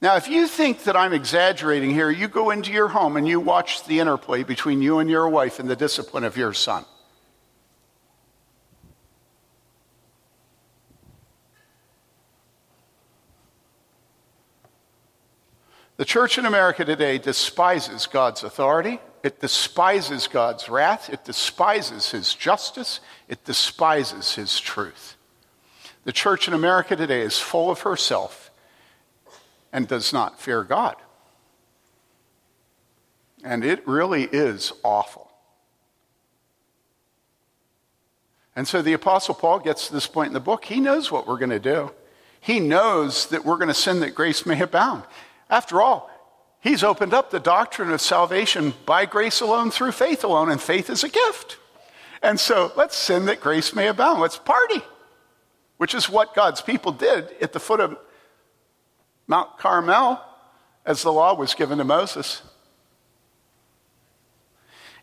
[0.00, 3.40] Now, if you think that I'm exaggerating here, you go into your home and you
[3.40, 6.84] watch the interplay between you and your wife and the discipline of your son.
[16.04, 19.00] The church in America today despises God's authority.
[19.22, 21.08] It despises God's wrath.
[21.08, 23.00] It despises his justice.
[23.26, 25.16] It despises his truth.
[26.04, 28.50] The church in America today is full of herself
[29.72, 30.96] and does not fear God.
[33.42, 35.30] And it really is awful.
[38.54, 40.66] And so the Apostle Paul gets to this point in the book.
[40.66, 41.92] He knows what we're going to do.
[42.42, 45.04] He knows that we're going to sin that grace may abound.
[45.50, 46.10] After all,
[46.60, 50.90] he's opened up the doctrine of salvation by grace alone through faith alone, and faith
[50.90, 51.58] is a gift.
[52.22, 54.20] And so let's sin that grace may abound.
[54.20, 54.82] Let's party,
[55.76, 57.98] which is what God's people did at the foot of
[59.26, 60.20] Mount Carmel
[60.86, 62.42] as the law was given to Moses.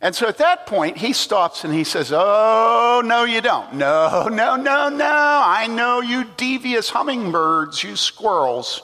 [0.01, 3.75] And so at that point, he stops and he says, Oh, no, you don't.
[3.75, 5.43] No, no, no, no.
[5.45, 8.81] I know you devious hummingbirds, you squirrels.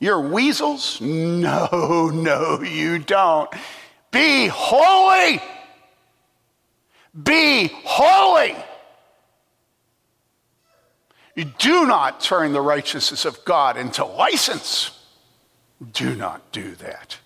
[0.00, 1.00] You're weasels?
[1.00, 3.50] No, no, you don't.
[4.10, 5.40] Be holy.
[7.20, 8.56] Be holy.
[11.34, 14.90] You do not turn the righteousness of God into license.
[15.92, 17.18] Do not do that.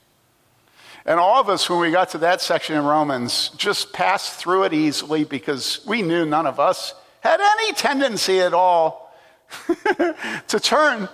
[1.04, 4.64] And all of us, when we got to that section in Romans, just passed through
[4.64, 9.14] it easily because we knew none of us had any tendency at all
[10.48, 11.08] to turn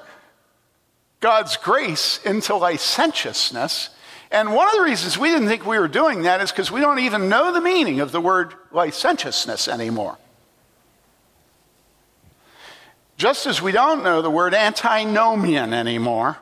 [1.20, 3.90] God's grace into licentiousness.
[4.30, 6.80] And one of the reasons we didn't think we were doing that is because we
[6.80, 10.18] don't even know the meaning of the word licentiousness anymore.
[13.16, 16.36] Just as we don't know the word antinomian anymore.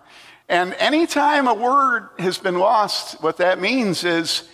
[0.49, 4.47] And anytime a word has been lost, what that means is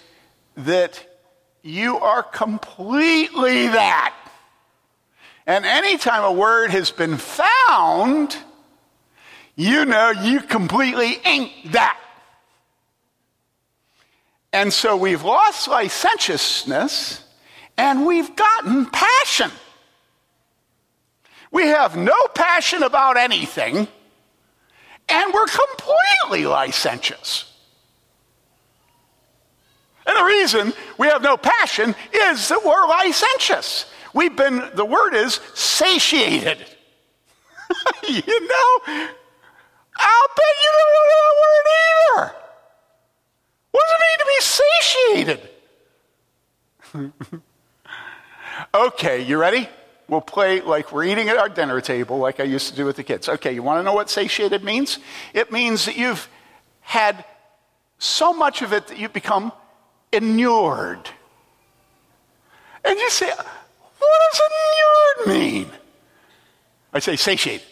[0.57, 1.05] that
[1.63, 4.15] you are completely that.
[5.47, 8.37] And anytime a word has been found,
[9.57, 11.99] you know you completely ain't that.
[14.53, 17.25] And so we've lost licentiousness
[17.79, 19.51] and we've gotten passion.
[21.51, 23.89] We have no passion about anything
[25.09, 27.45] and we're completely licentious.
[30.07, 33.87] And the reason we have no passion is that we're licentious.
[34.15, 36.67] We've been, the word is satiated.
[38.09, 39.09] you know,
[39.97, 42.35] I'll bet you don't know that word either.
[43.71, 44.41] What does it mean to be
[45.21, 45.41] satiated?
[48.75, 49.69] okay, you ready?
[50.09, 52.97] We'll play like we're eating at our dinner table, like I used to do with
[52.97, 53.29] the kids.
[53.29, 54.99] Okay, you want to know what satiated means?
[55.33, 56.29] It means that you've
[56.81, 57.25] had
[57.99, 59.53] so much of it that you've become
[60.13, 61.09] inured.
[62.85, 64.41] And you say, what does
[65.25, 65.71] inured mean?
[66.93, 67.67] I say satiated.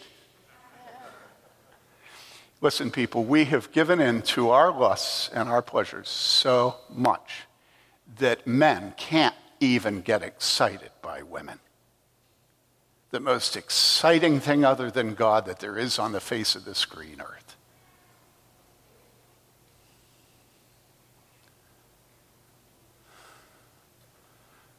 [2.61, 7.47] Listen, people, we have given in to our lusts and our pleasures so much
[8.19, 11.57] that men can't even get excited by women.
[13.09, 16.85] The most exciting thing other than God that there is on the face of this
[16.85, 17.55] green earth.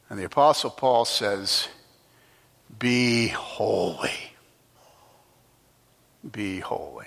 [0.09, 1.67] And the Apostle Paul says,
[2.79, 4.33] Be holy.
[6.31, 7.02] Be holy.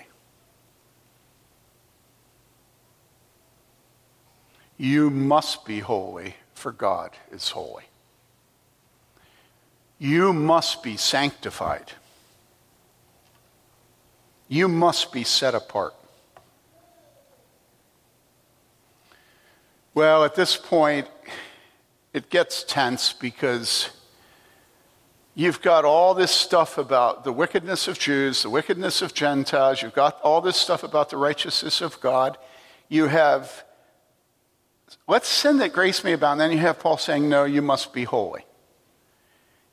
[4.77, 7.85] You must be holy, for God is holy.
[9.99, 11.93] You must be sanctified.
[14.47, 15.93] You must be set apart.
[19.93, 21.07] Well, at this point,
[22.13, 23.89] it gets tense because
[25.33, 29.95] you've got all this stuff about the wickedness of Jews, the wickedness of Gentiles, you've
[29.95, 32.37] got all this stuff about the righteousness of God.
[32.89, 33.63] You have,
[35.07, 36.39] let's sin that grace may abound.
[36.39, 38.45] Then you have Paul saying, no, you must be holy.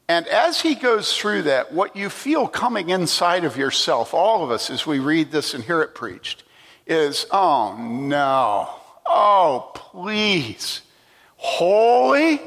[0.09, 4.51] And as he goes through that, what you feel coming inside of yourself, all of
[4.51, 6.43] us, as we read this and hear it preached,
[6.87, 8.69] is, oh no,
[9.07, 10.83] oh please,
[11.37, 12.41] holy,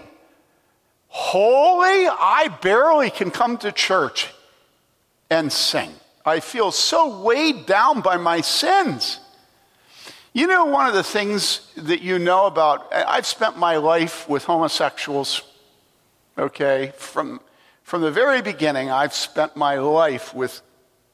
[1.08, 4.32] holy, I barely can come to church
[5.32, 5.92] and sing.
[6.24, 9.20] I feel so weighed down by my sins.
[10.38, 14.44] You know, one of the things that you know about, I've spent my life with
[14.44, 15.42] homosexuals,
[16.38, 17.42] okay, from
[17.82, 20.62] from the very beginning, I've spent my life with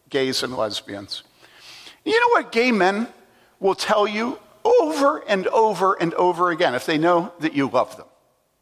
[0.09, 1.24] gays and lesbians.
[2.03, 3.07] You know what gay men
[3.61, 7.95] will tell you over and over and over again if they know that you love
[7.95, 8.07] them?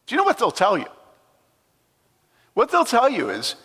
[0.05, 0.91] Do you know what they'll tell you?
[2.53, 3.55] What they'll tell you is,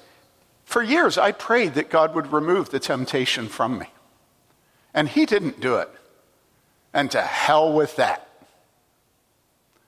[0.65, 3.89] for years I prayed that God would remove the temptation from me.
[4.95, 5.91] And He didn't do it.
[6.97, 8.27] And to hell with that.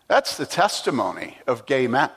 [0.08, 2.10] That's the testimony of gay men.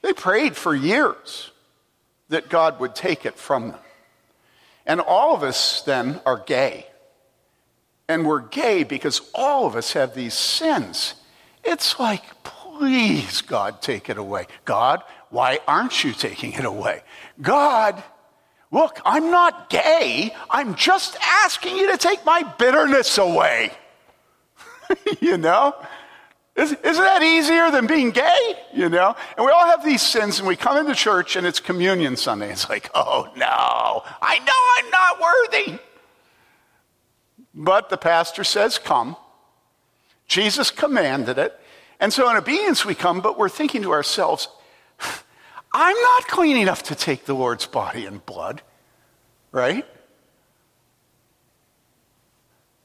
[0.00, 1.50] They prayed for years
[2.30, 3.80] that God would take it from them.
[4.86, 6.86] And all of us then are gay.
[8.08, 11.16] And we're gay because all of us have these sins.
[11.62, 14.46] It's like, please, God, take it away.
[14.64, 17.02] God, why aren't you taking it away?
[17.42, 18.02] God,
[18.70, 20.34] look, I'm not gay.
[20.48, 23.72] I'm just asking you to take my bitterness away.
[25.20, 25.74] you know?
[26.56, 28.54] Isn't that easier than being gay?
[28.74, 29.14] You know?
[29.36, 32.50] And we all have these sins, and we come into church, and it's communion Sunday.
[32.50, 35.78] It's like, oh no, I know I'm not worthy.
[37.54, 39.16] But the pastor says, come.
[40.26, 41.58] Jesus commanded it.
[41.98, 44.48] And so in obedience we come, but we're thinking to ourselves,
[45.72, 48.62] I'm not clean enough to take the Lord's body and blood,
[49.52, 49.86] right?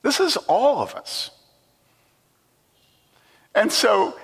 [0.04, 1.32] This is all of us.
[3.56, 4.16] And so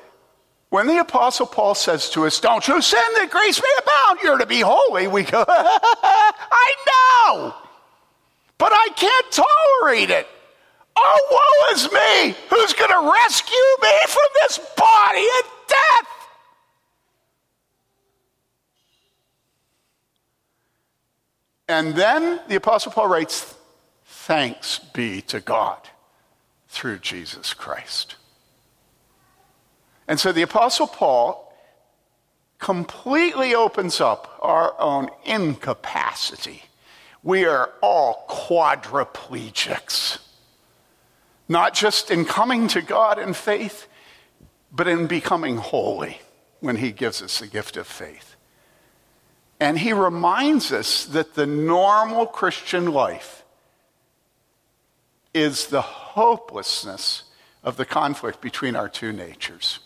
[0.70, 4.38] when the Apostle Paul says to us, Don't you sin that grace may abound, you're
[4.38, 7.56] to be holy, we go, I know,
[8.58, 10.28] but I can't tolerate it.
[10.96, 12.36] Oh, woe is me!
[12.50, 16.21] Who's going to rescue me from this body of death?
[21.72, 23.56] And then the Apostle Paul writes,
[24.04, 25.80] Thanks be to God
[26.68, 28.18] through Jesus Christ.
[30.06, 31.56] And so the Apostle Paul
[32.60, 36.64] completely opens up our own incapacity.
[37.24, 40.20] We are all quadriplegics,
[41.48, 43.88] not just in coming to God in faith,
[44.74, 46.20] but in becoming holy
[46.60, 48.31] when He gives us the gift of faith.
[49.62, 53.44] And He reminds us that the normal Christian life
[55.34, 57.24] is the hopelessness
[57.64, 59.80] of the conflict between our two natures.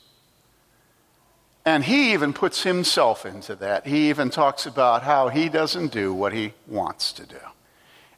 [1.65, 3.87] And he even puts himself into that.
[3.87, 7.39] He even talks about how he doesn't do what he wants to do,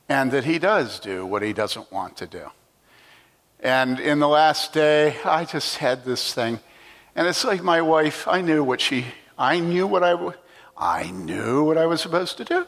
[0.10, 2.52] and that he does do what he doesn't want to do.
[3.62, 6.60] And in the last day, I just had this thing,
[7.16, 8.28] and it's like my wife.
[8.28, 9.06] I knew what she.
[9.38, 10.34] I knew what I.
[10.78, 12.68] I knew what I was supposed to do,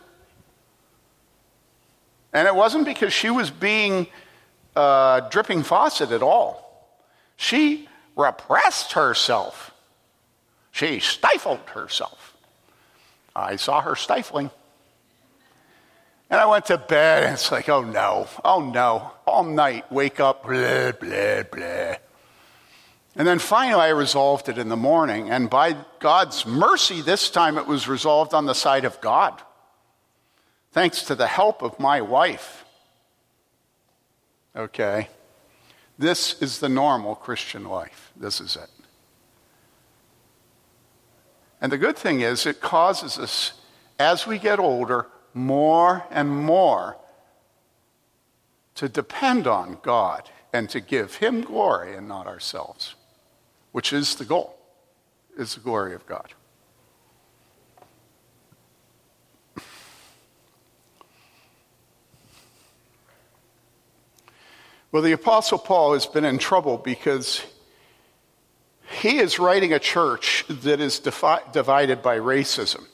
[2.33, 4.07] and it wasn't because she was being
[4.75, 6.65] uh, dripping faucet at all.
[7.37, 9.69] She repressed herself
[10.71, 12.37] she stifled herself.
[13.35, 14.49] I saw her stifling.
[16.29, 19.11] And I went to bed, and it's like, oh no, oh no.
[19.25, 21.95] All night, wake up, blah, blah, blah.
[23.15, 25.29] And then finally, I resolved it in the morning.
[25.29, 29.41] And by God's mercy, this time it was resolved on the side of God.
[30.71, 32.65] Thanks to the help of my wife.
[34.55, 35.09] Okay.
[35.97, 38.11] This is the normal Christian life.
[38.15, 38.69] This is it.
[41.61, 43.53] And the good thing is, it causes us,
[43.99, 46.97] as we get older, more and more
[48.75, 52.95] to depend on God and to give Him glory and not ourselves,
[53.71, 54.55] which is the goal.
[55.37, 56.33] is the glory of God.
[64.91, 67.43] Well, the Apostle Paul has been in trouble because
[68.89, 72.85] he is writing a church that is defi- divided by racism.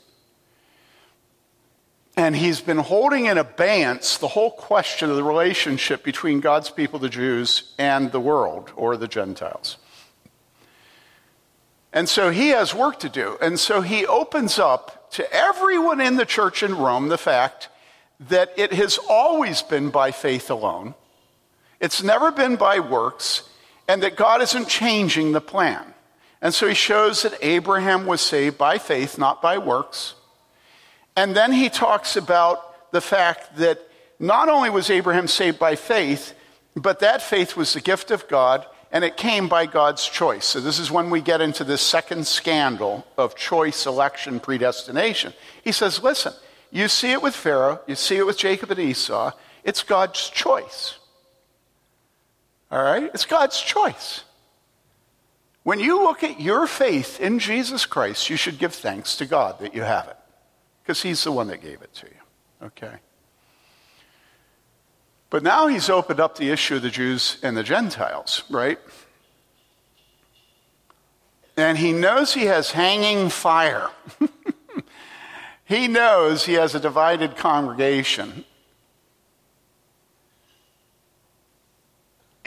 [2.18, 7.00] And he's been holding in abeyance the whole question of the relationship between God's people,
[7.00, 9.78] the Jews, and the world, or the Gentiles.
[11.96, 13.38] And so he has work to do.
[13.42, 17.70] And so he opens up to everyone in the church in Rome the fact
[18.20, 20.94] that it has always been by faith alone
[21.80, 23.50] it's never been by works,
[23.88, 25.94] and that God isn't changing the plan.
[26.42, 30.16] And so he shows that Abraham was saved by faith, not by works.
[31.16, 33.80] And then he talks about the fact that
[34.20, 36.34] not only was Abraham saved by faith,
[36.76, 40.46] but that faith was the gift of God, and it came by God's choice.
[40.46, 45.34] So this is when we get into this second scandal of choice, election, predestination.
[45.64, 46.34] He says, listen,
[46.72, 49.32] you see it with Pharaoh, you see it with Jacob and Esau,
[49.64, 51.00] it's God's choice.
[52.72, 53.10] All right?
[53.14, 54.24] It's God's choice.
[55.64, 59.60] When you look at your faith in Jesus Christ, you should give thanks to God
[59.60, 60.18] that you have it,
[60.84, 62.68] because He's the one that gave it to you.
[62.68, 62.94] Okay?
[65.36, 68.80] But now He's opened up the issue of the Jews and the Gentiles, right?
[71.58, 73.90] And He knows He has hanging fire.
[75.66, 78.46] he knows He has a divided congregation.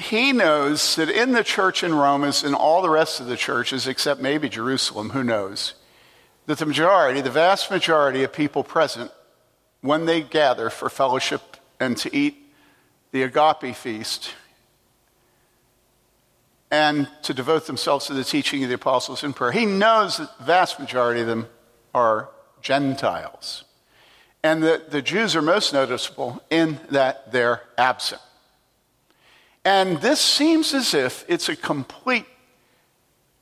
[0.00, 3.36] he knows that in the church in Rome, as in all the rest of the
[3.36, 5.74] churches, except maybe Jerusalem, who knows,
[6.46, 9.10] that the majority, the vast majority of people present,
[9.82, 12.47] when they gather for fellowship and to eat
[13.12, 14.34] the agape feast
[16.70, 20.36] and to devote themselves to the teaching of the apostles in prayer, he knows that
[20.38, 21.48] the vast majority of them
[21.94, 22.28] are
[22.60, 23.64] Gentiles.
[24.42, 28.20] And that the Jews are most noticeable in that they're absent.
[29.64, 32.26] And this seems as if it's a complete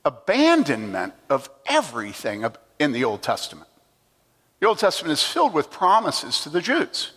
[0.03, 2.45] abandonment of everything
[2.79, 3.69] in the Old Testament.
[4.59, 7.11] The Old Testament is filled with promises to the Jews.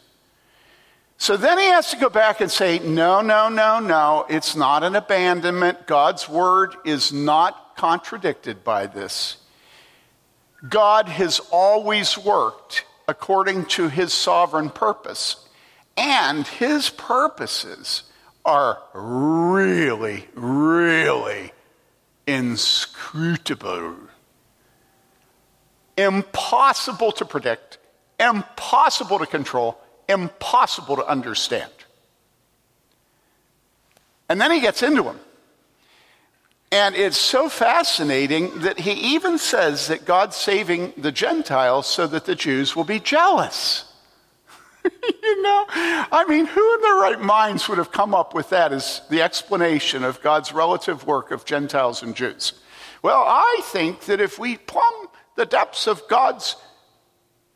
[1.21, 4.83] So then he has to go back and say, no, no, no, no, it's not
[4.83, 5.87] an abandonment.
[5.87, 9.37] God's word is not contradicted by this.
[10.67, 15.47] God has always worked according to his sovereign purpose,
[15.95, 18.05] and his purposes
[18.47, 21.53] are really, really
[22.27, 23.95] inscrutable.
[25.99, 27.77] Impossible to predict,
[28.19, 29.79] impossible to control,
[30.11, 31.73] impossible to understand.
[34.29, 35.19] And then he gets into them.
[36.73, 42.27] And it's so fascinating that he even says that God's saving the Gentiles so that
[42.27, 43.93] the Jews will be jealous.
[44.85, 48.73] you know, I mean, who in their right minds would have come up with that
[48.73, 52.53] as the explanation of God's relative work of Gentiles and Jews?
[53.03, 56.55] Well, I think that if we plumb the depths of God's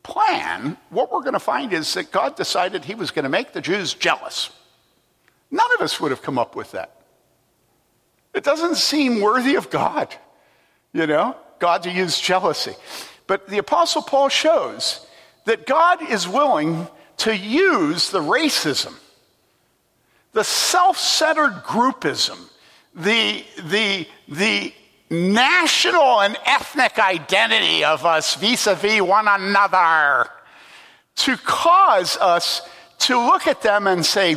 [0.04, 3.52] plan, what we're going to find is that God decided he was going to make
[3.52, 4.50] the Jews jealous.
[5.50, 7.00] None of us would have come up with that.
[8.32, 10.14] It doesn't seem worthy of God,
[10.92, 12.74] you know, God to use jealousy.
[13.26, 15.06] But the Apostle Paul shows
[15.46, 16.86] that God is willing
[17.18, 18.94] to use the racism,
[20.32, 22.38] the self centered groupism,
[22.94, 24.74] the, the, the
[25.10, 30.28] national and ethnic identity of us vis a vis one another
[31.16, 32.62] to cause us
[32.98, 34.36] to look at them and say,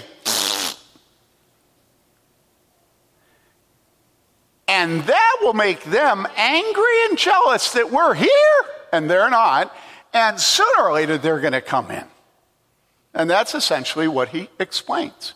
[4.68, 8.30] and that will make them angry and jealous that we're here
[8.92, 9.76] and they're not.
[10.14, 12.06] And sooner or later, they're going to come in.
[13.14, 15.34] And that's essentially what he explains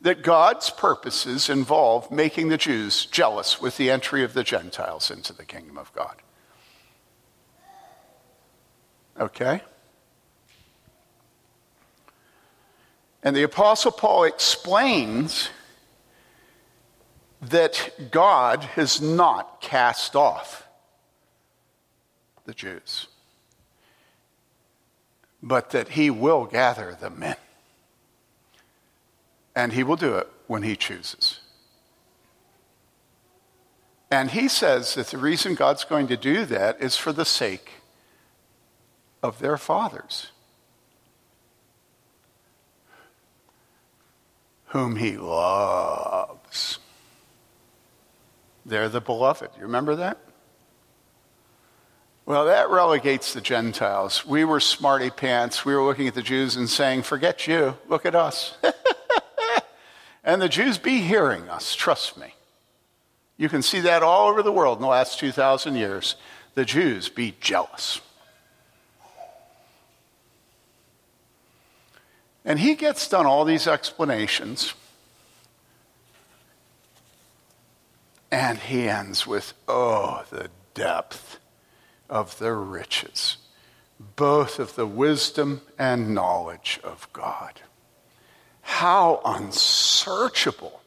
[0.00, 5.32] that God's purposes involve making the Jews jealous with the entry of the Gentiles into
[5.32, 6.16] the kingdom of God.
[9.18, 9.60] Okay?
[13.22, 15.50] And the Apostle Paul explains
[17.42, 20.66] that God has not cast off
[22.44, 23.08] the Jews
[25.42, 27.36] but that he will gather the men.
[29.54, 31.40] And he will do it when he chooses.
[34.10, 37.70] And he says that the reason God's going to do that is for the sake
[39.22, 40.28] of their fathers,
[44.66, 46.78] whom he loves.
[48.66, 49.50] They're the beloved.
[49.56, 50.18] You remember that?
[52.26, 54.24] Well, that relegates the Gentiles.
[54.26, 55.64] We were smarty pants.
[55.64, 58.56] We were looking at the Jews and saying, Forget you, look at us.
[60.24, 62.34] and the Jews be hearing us, trust me.
[63.36, 66.16] You can see that all over the world in the last 2,000 years.
[66.54, 68.00] The Jews be jealous.
[72.44, 74.74] And he gets done all these explanations.
[78.30, 81.38] And he ends with, oh, the depth
[82.08, 83.38] of the riches,
[84.16, 87.60] both of the wisdom and knowledge of God.
[88.70, 90.80] How unsearchable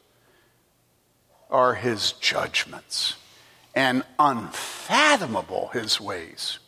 [1.50, 3.16] are his judgments
[3.74, 6.58] and unfathomable his ways.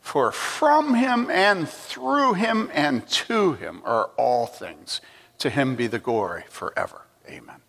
[0.00, 5.00] For from him and through him and to him are all things.
[5.38, 7.02] To him be the glory forever.
[7.28, 7.60] Amen.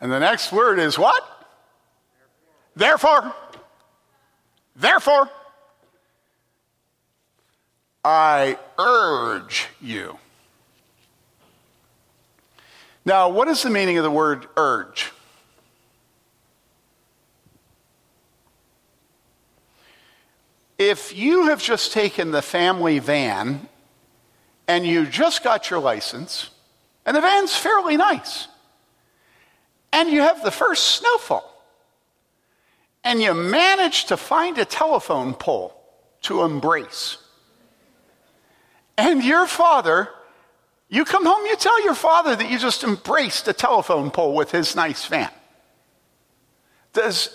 [0.00, 1.24] And the next word is what?
[2.76, 3.34] Therefore.
[4.76, 5.28] Therefore.
[8.04, 10.18] I urge you.
[13.04, 15.12] Now, what is the meaning of the word urge?
[20.78, 23.68] If you have just taken the family van
[24.68, 26.50] and you just got your license,
[27.04, 28.46] and the van's fairly nice,
[29.92, 31.64] and you have the first snowfall,
[33.02, 35.74] and you manage to find a telephone pole
[36.22, 37.16] to embrace,
[38.98, 40.08] and your father,
[40.88, 44.50] you come home, you tell your father that you just embraced a telephone pole with
[44.50, 45.30] his nice van.
[46.92, 47.30] Does,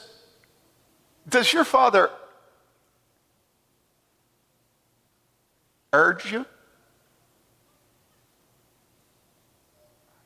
[1.28, 2.10] does your father
[5.94, 6.46] urge you?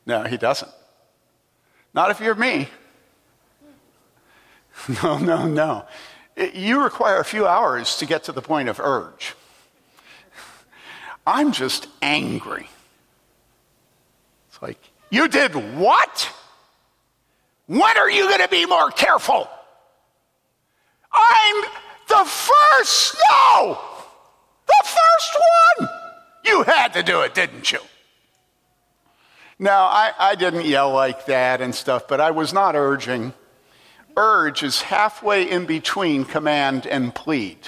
[0.04, 0.72] No, he doesn't.
[1.94, 2.68] Not if you're me.
[5.02, 5.86] No, no, no.
[6.36, 9.34] It, you require a few hours to get to the point of urge.
[11.28, 12.66] I'm just angry.
[14.48, 14.78] It's like,
[15.10, 16.32] you did what?
[17.66, 19.46] When are you going to be more careful?
[21.12, 21.64] I'm
[22.08, 23.78] the first snow.
[24.68, 25.36] The first
[25.76, 25.88] one!
[26.46, 27.80] You had to do it, didn't you?
[29.58, 33.34] Now, I, I didn't yell like that and stuff, but I was not urging.
[34.16, 37.58] Urge is halfway in between command and plead.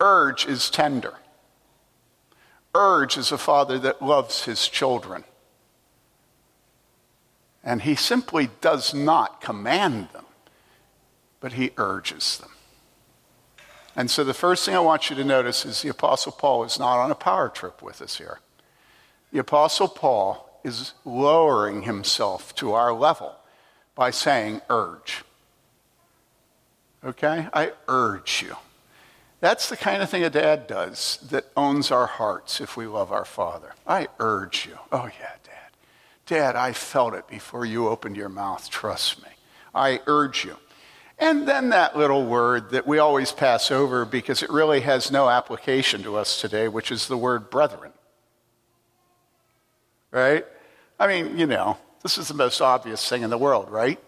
[0.00, 1.14] Urge is tender.
[2.74, 5.24] Urge is a father that loves his children.
[7.62, 10.24] And he simply does not command them,
[11.40, 12.50] but he urges them.
[13.96, 16.78] And so the first thing I want you to notice is the Apostle Paul is
[16.78, 18.40] not on a power trip with us here.
[19.32, 23.36] The Apostle Paul is lowering himself to our level
[23.94, 25.22] by saying, urge.
[27.04, 27.46] Okay?
[27.52, 28.56] I urge you.
[29.44, 33.12] That's the kind of thing a dad does that owns our hearts if we love
[33.12, 33.74] our father.
[33.86, 34.78] I urge you.
[34.90, 35.70] Oh, yeah, dad.
[36.24, 38.70] Dad, I felt it before you opened your mouth.
[38.70, 39.28] Trust me.
[39.74, 40.56] I urge you.
[41.18, 45.28] And then that little word that we always pass over because it really has no
[45.28, 47.92] application to us today, which is the word brethren.
[50.10, 50.46] Right?
[50.98, 54.00] I mean, you know, this is the most obvious thing in the world, right?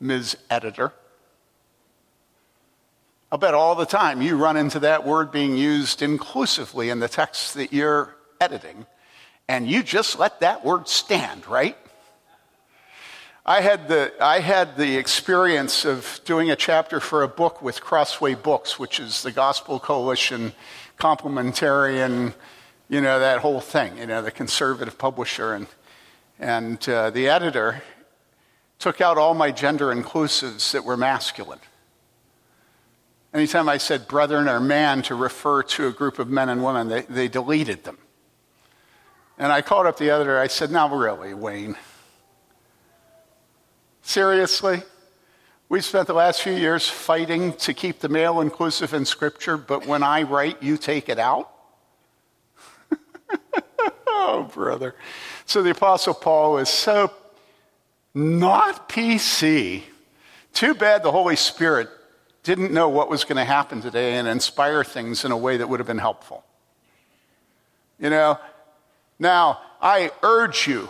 [0.00, 0.36] Ms.
[0.50, 0.92] Editor.
[3.32, 7.06] I'll bet all the time you run into that word being used inclusively in the
[7.06, 8.86] text that you're editing,
[9.46, 11.76] and you just let that word stand, right?
[13.46, 17.80] I had, the, I had the experience of doing a chapter for a book with
[17.80, 20.52] Crossway Books, which is the Gospel Coalition,
[20.98, 22.34] complementarian,
[22.88, 25.54] you know, that whole thing, you know, the conservative publisher.
[25.54, 25.68] And,
[26.40, 27.84] and uh, the editor
[28.80, 31.60] took out all my gender inclusives that were masculine.
[33.32, 36.88] Anytime I said brethren or man to refer to a group of men and women,
[36.88, 37.98] they, they deleted them.
[39.38, 40.38] And I called up the editor.
[40.38, 41.76] I said, Now, really, Wayne,
[44.10, 44.82] Seriously?
[45.68, 49.86] We've spent the last few years fighting to keep the male inclusive in Scripture, but
[49.86, 51.48] when I write, you take it out?
[54.08, 54.96] oh, brother.
[55.46, 57.12] So the Apostle Paul is so
[58.12, 59.82] not PC.
[60.52, 61.88] Too bad the Holy Spirit
[62.42, 65.68] didn't know what was going to happen today and inspire things in a way that
[65.68, 66.44] would have been helpful.
[67.98, 68.38] You know?
[69.18, 70.88] Now, I urge you,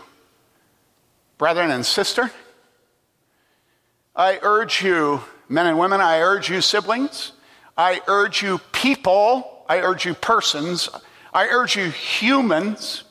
[1.39, 2.31] brethren and sister,
[4.15, 7.33] I urge you, men and women, I urge you, siblings,
[7.77, 10.89] I urge you, people, I urge you, persons,
[11.33, 13.05] I urge you, humans.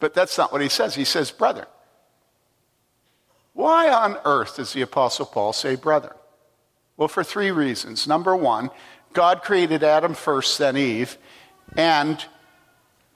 [0.00, 0.94] But that's not what he says.
[0.94, 1.66] He says, brother.
[3.54, 6.16] Why on earth does the Apostle Paul say brother?
[6.96, 8.06] Well, for three reasons.
[8.06, 8.70] Number one,
[9.12, 11.18] God created Adam first, then Eve,
[11.76, 12.24] and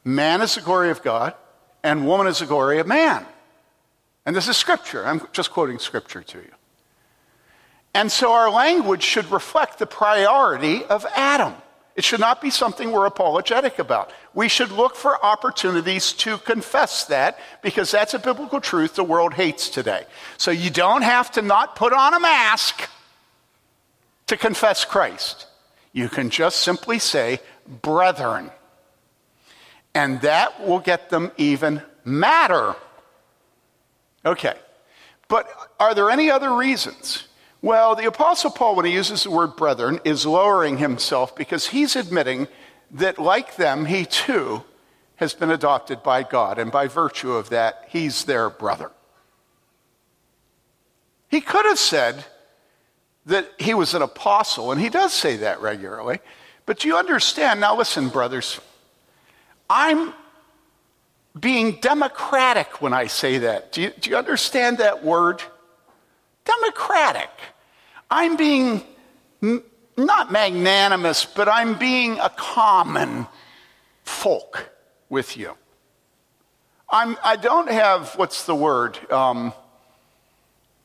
[0.05, 1.35] man is the glory of God,
[1.83, 3.25] and woman is the glory of man.
[4.25, 5.07] And this is scripture.
[5.07, 6.53] I'm just quoting scripture to you.
[7.95, 11.55] And so our language should reflect the priority of Adam.
[11.97, 14.13] It should not be something we're apologetic about.
[14.35, 19.33] We should look for opportunities to confess that because that's a biblical truth the world
[19.33, 20.05] hates today.
[20.37, 22.89] So you don't have to not put on a mask
[24.27, 25.47] to confess Christ.
[25.93, 28.51] You can just simply say, brethren.
[29.95, 32.77] And that will get them even madder.
[34.27, 34.55] Okay.
[35.29, 35.49] But
[35.81, 37.27] are there any other reasons?
[37.67, 41.97] Well, the Apostle Paul, when he uses the word brethren, is lowering himself because he's
[41.97, 42.47] admitting
[42.93, 44.63] that, like them, he too
[45.17, 48.93] has been adopted by God, and by virtue of that, he's their brother.
[51.29, 52.27] He could have said
[53.25, 56.21] that he was an apostle, and he does say that regularly.
[56.67, 57.59] But do you understand?
[57.59, 58.61] Now, listen, brothers,
[59.69, 60.15] I'm
[61.37, 63.73] being democratic when I say that.
[63.73, 65.43] Do you, do you understand that word?
[66.45, 67.31] Democratic.
[68.11, 68.83] I'm being
[69.97, 73.27] not magnanimous, but I'm being a common
[74.05, 74.71] folk
[75.09, 75.57] with you.
[76.89, 78.99] I'm, I don't have, what's the word?
[79.11, 79.53] Um,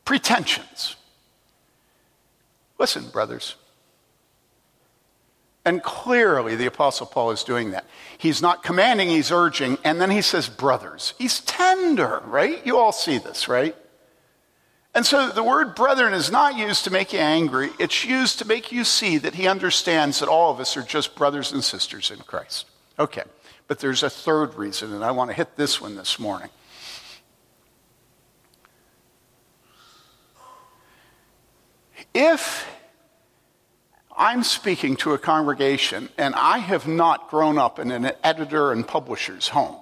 [0.05, 0.95] pretensions.
[2.79, 3.55] Listen, brothers.
[5.63, 7.85] And clearly, the Apostle Paul is doing that.
[8.17, 11.13] He's not commanding, he's urging, and then he says, brothers.
[11.19, 12.65] He's tender, right?
[12.65, 13.75] You all see this, right?
[14.93, 18.45] And so the word brethren is not used to make you angry, it's used to
[18.45, 22.11] make you see that he understands that all of us are just brothers and sisters
[22.11, 22.67] in Christ.
[22.99, 23.23] Okay,
[23.67, 26.49] but there's a third reason, and I want to hit this one this morning.
[32.13, 32.67] If
[34.17, 38.85] I'm speaking to a congregation and I have not grown up in an editor and
[38.85, 39.77] publisher's home,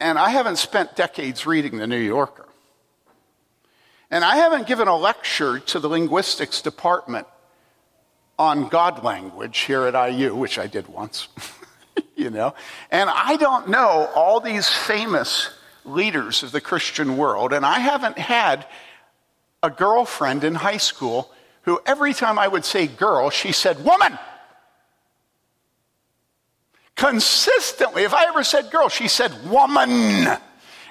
[0.00, 2.47] and I haven't spent decades reading the New Yorker,
[4.10, 7.26] and I haven't given a lecture to the linguistics department
[8.38, 11.28] on God language here at IU, which I did once,
[12.16, 12.54] you know,
[12.90, 15.50] and I don't know all these famous
[15.84, 18.66] leaders of the Christian world, and I haven't had
[19.62, 21.30] a girlfriend in high school
[21.62, 24.18] who every time I would say girl, she said woman.
[26.94, 30.38] Consistently, if I ever said girl, she said woman.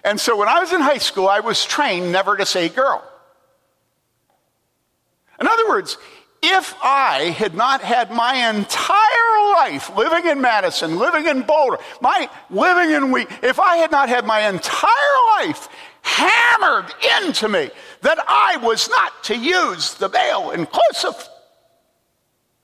[0.07, 3.03] And so when I was in high school, I was trained never to say girl.
[5.37, 5.97] In other words,
[6.41, 12.29] if I had not had my entire life living in Madison, living in Boulder, my
[12.49, 15.67] living in we, if I had not had my entire life
[16.03, 16.85] hammered
[17.19, 21.27] into me that I was not to use the male inclusive.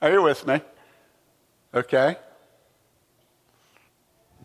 [0.01, 0.61] Are you with me?
[1.73, 2.15] Okay.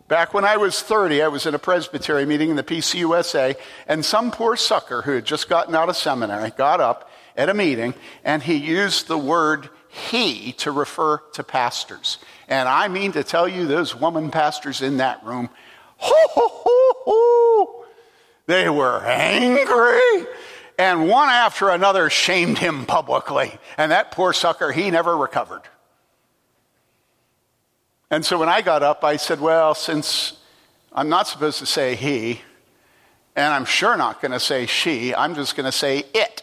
[0.09, 3.55] Back when I was 30, I was in a presbytery meeting in the PCUSA,
[3.87, 7.53] and some poor sucker who had just gotten out of seminary got up at a
[7.53, 7.93] meeting
[8.23, 12.17] and he used the word he to refer to pastors.
[12.47, 15.47] And I mean to tell you, those woman pastors in that room,
[15.97, 17.85] ho, ho, ho, ho,
[18.47, 20.27] they were angry.
[20.79, 23.59] And one after another shamed him publicly.
[23.77, 25.61] And that poor sucker, he never recovered.
[28.11, 30.37] And so when I got up, I said, Well, since
[30.93, 32.41] I'm not supposed to say he,
[33.35, 36.41] and I'm sure not going to say she, I'm just going to say it.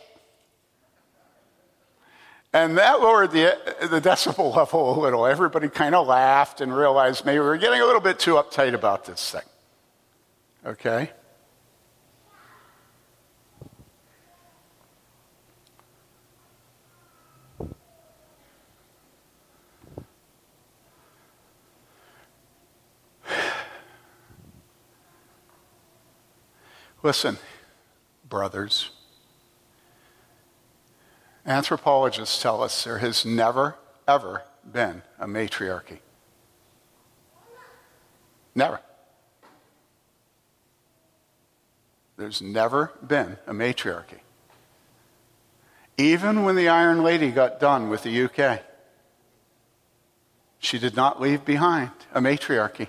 [2.53, 5.27] And that lowered the, the decibel level a little.
[5.27, 8.73] Everybody kind of laughed and realized maybe we were getting a little bit too uptight
[8.73, 9.43] about this thing.
[10.65, 11.11] Okay?
[27.07, 27.39] Listen,
[28.29, 28.91] brothers.
[31.47, 33.77] Anthropologists tell us there has never,
[34.09, 36.01] ever been a matriarchy.
[38.57, 38.81] Never.
[42.17, 44.19] There's never been a matriarchy.
[45.97, 48.65] Even when the Iron Lady got done with the UK,
[50.59, 52.89] she did not leave behind a matriarchy.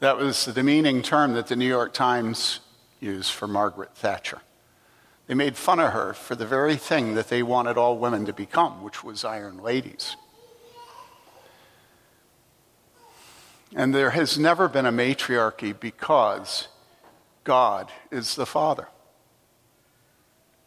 [0.00, 2.60] That was the demeaning term that the New York Times
[3.00, 4.42] used for Margaret Thatcher.
[5.26, 8.32] They made fun of her for the very thing that they wanted all women to
[8.32, 10.16] become, which was iron ladies.
[13.74, 16.68] And there has never been a matriarchy because
[17.44, 18.88] God is the Father.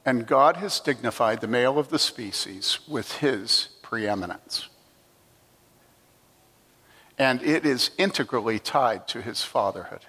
[0.06, 4.70] And God has dignified the male of the species with his preeminence.
[7.20, 10.06] And it is integrally tied to his fatherhood.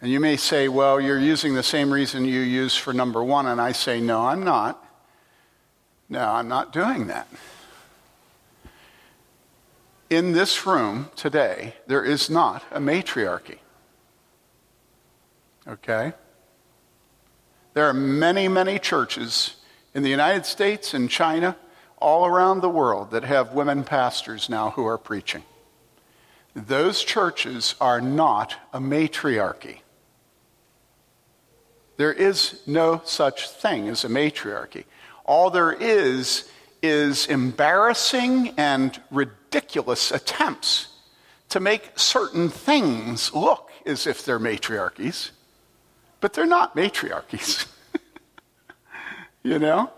[0.00, 3.46] And you may say, well, you're using the same reason you use for number one.
[3.46, 4.82] And I say, no, I'm not.
[6.08, 7.28] No, I'm not doing that.
[10.08, 13.58] In this room today, there is not a matriarchy.
[15.66, 16.14] Okay?
[17.74, 19.57] There are many, many churches
[19.94, 21.56] in the United States and China,
[21.98, 25.42] all around the world, that have women pastors now who are preaching.
[26.54, 29.82] Those churches are not a matriarchy.
[31.96, 34.84] There is no such thing as a matriarchy.
[35.24, 36.48] All there is
[36.80, 40.88] is embarrassing and ridiculous attempts
[41.48, 45.30] to make certain things look as if they're matriarchies,
[46.20, 47.66] but they're not matriarchies.
[49.42, 49.90] you know?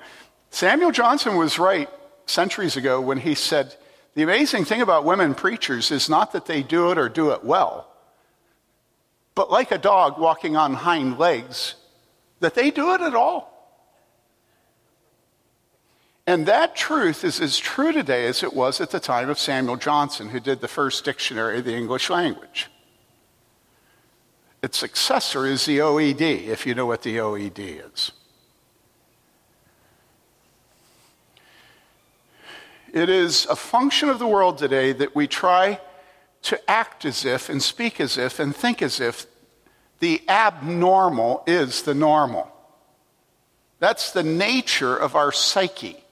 [0.51, 1.88] Samuel Johnson was right
[2.26, 3.74] centuries ago when he said,
[4.14, 7.45] The amazing thing about women preachers is not that they do it or do it
[7.45, 7.88] well,
[9.34, 11.76] but like a dog walking on hind legs,
[12.41, 13.51] that they do it at all.
[16.26, 19.76] And that truth is as true today as it was at the time of Samuel
[19.76, 22.68] Johnson, who did the first dictionary of the English language.
[24.62, 28.12] Its successor is the OED, if you know what the OED is.
[32.93, 35.80] It is a function of the world today that we try
[36.43, 39.26] to act as if and speak as if and think as if
[40.01, 42.51] the abnormal is the normal.
[43.78, 46.03] That's the nature of our psyche.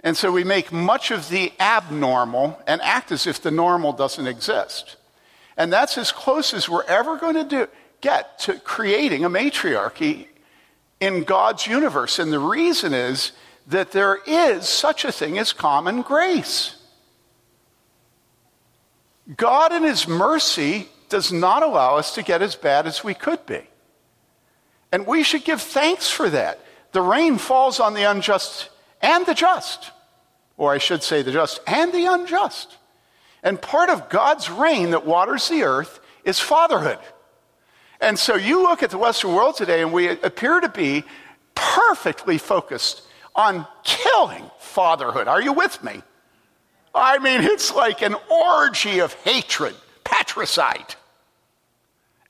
[0.00, 4.26] And so we make much of the abnormal and act as if the normal doesn't
[4.26, 4.96] exist.
[5.56, 7.68] And that's as close as we're ever going to do,
[8.00, 10.28] get to creating a matriarchy
[11.00, 12.18] in God's universe.
[12.18, 13.32] And the reason is
[13.66, 16.76] that there is such a thing as common grace.
[19.36, 23.46] God, in His mercy, does not allow us to get as bad as we could
[23.46, 23.62] be.
[24.92, 26.60] And we should give thanks for that.
[26.92, 28.68] The rain falls on the unjust
[29.00, 29.90] and the just,
[30.56, 32.76] or I should say, the just and the unjust.
[33.42, 36.98] And part of God's rain that waters the earth is fatherhood.
[38.00, 41.04] And so you look at the Western world today, and we appear to be
[41.54, 43.02] perfectly focused
[43.34, 45.28] on killing fatherhood.
[45.28, 46.02] Are you with me?
[46.94, 49.74] I mean, it's like an orgy of hatred,
[50.04, 50.94] patricide.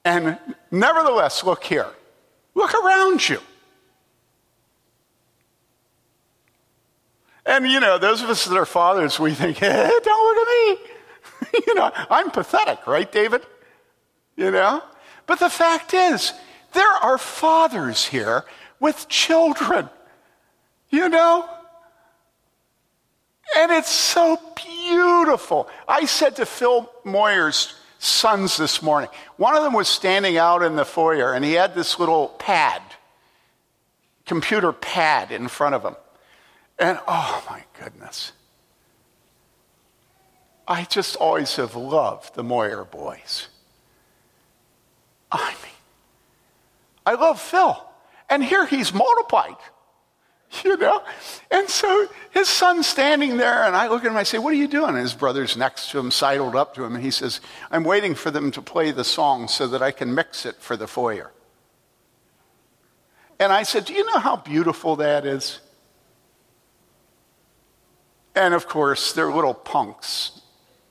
[0.04, 0.38] And
[0.70, 1.88] nevertheless, look here.
[2.54, 3.40] Look around you.
[7.46, 10.48] And, you know, those of us that are fathers, we think, hey, eh, don't look
[10.48, 11.60] at me.
[11.66, 13.42] you know, I'm pathetic, right, David?
[14.36, 14.82] You know?
[15.26, 16.32] But the fact is,
[16.72, 18.44] there are fathers here
[18.80, 19.88] with children,
[20.94, 21.48] you know?
[23.56, 25.68] And it's so beautiful.
[25.86, 30.76] I said to Phil Moyer's sons this morning, one of them was standing out in
[30.76, 32.82] the foyer and he had this little pad,
[34.26, 35.96] computer pad in front of him.
[36.78, 38.32] And oh my goodness.
[40.66, 43.48] I just always have loved the Moyer boys.
[45.30, 45.72] I mean,
[47.04, 47.76] I love Phil.
[48.30, 49.56] And here he's multiplied.
[50.64, 51.02] you know?
[51.50, 54.56] And so his son's standing there, and I look at him, I say, What are
[54.56, 54.90] you doing?
[54.90, 57.40] And his brother's next to him, sidled up to him, and he says,
[57.70, 60.76] I'm waiting for them to play the song so that I can mix it for
[60.76, 61.32] the foyer.
[63.38, 65.60] And I said, Do you know how beautiful that is?
[68.34, 70.40] And of course, they're little punks.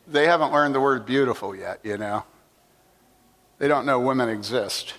[0.08, 2.24] They haven't learned the word beautiful yet, you know?
[3.60, 4.96] They don't know women exist.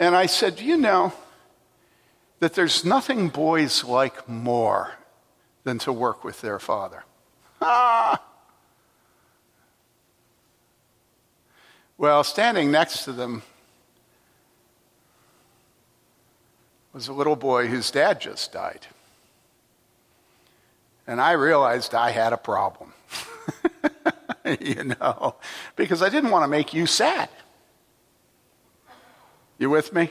[0.00, 1.12] And I said, Do you know
[2.40, 4.94] that there's nothing boys like more
[5.62, 7.04] than to work with their father?
[7.60, 8.20] Ah!
[11.98, 13.42] Well, standing next to them
[16.94, 18.86] was a little boy whose dad just died.
[21.06, 22.94] And I realized I had a problem.
[24.60, 25.34] you know,
[25.76, 27.28] because I didn't want to make you sad.
[29.60, 30.10] You with me?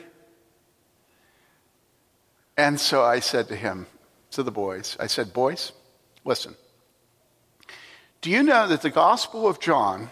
[2.56, 3.86] And so I said to him,
[4.30, 5.72] to the boys, I said, Boys,
[6.24, 6.54] listen.
[8.20, 10.10] Do you know that the Gospel of John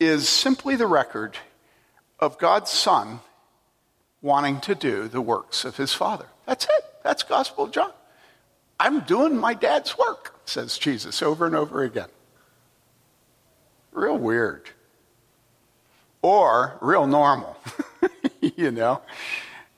[0.00, 1.36] is simply the record
[2.18, 3.20] of God's Son
[4.22, 6.26] wanting to do the works of his Father?
[6.46, 6.84] That's it.
[7.04, 7.92] That's Gospel of John.
[8.80, 12.08] I'm doing my dad's work, says Jesus over and over again.
[13.92, 14.70] Real weird.
[16.22, 17.56] Or real normal,
[18.56, 19.02] you know?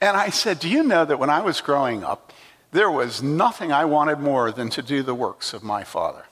[0.01, 2.33] And I said, Do you know that when I was growing up,
[2.73, 6.25] there was nothing I wanted more than to do the works of my father?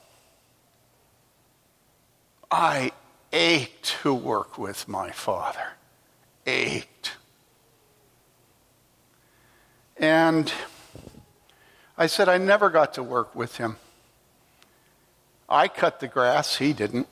[2.51, 2.93] I
[3.32, 5.72] ached to work with my father.
[6.47, 7.12] Ached.
[9.97, 10.53] And
[11.99, 13.76] I said, I never got to work with him.
[15.49, 17.09] I cut the grass, he didn't.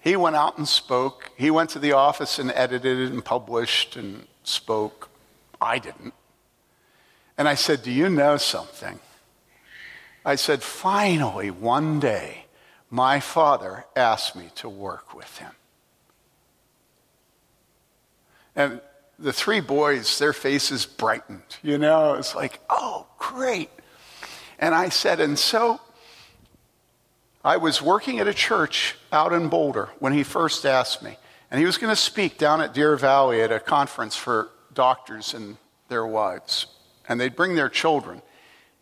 [0.00, 1.30] He went out and spoke.
[1.36, 5.08] He went to the office and edited and published and spoke.
[5.60, 6.14] I didn't.
[7.36, 8.98] And I said, Do you know something?
[10.24, 12.46] I said, Finally, one day,
[12.90, 15.52] my father asked me to work with him.
[18.56, 18.80] And
[19.18, 21.58] the three boys, their faces brightened.
[21.62, 23.70] You know, it's like, oh, great.
[24.58, 25.80] And I said, and so
[27.44, 31.16] I was working at a church out in Boulder when he first asked me.
[31.50, 35.34] And he was going to speak down at Deer Valley at a conference for doctors
[35.34, 35.56] and
[35.88, 36.66] their wives.
[37.08, 38.22] And they'd bring their children.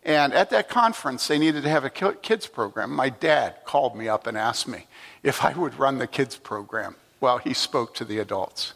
[0.03, 2.91] And at that conference, they needed to have a kids program.
[2.91, 4.87] My dad called me up and asked me
[5.23, 8.73] if I would run the kids program while he spoke to the adults.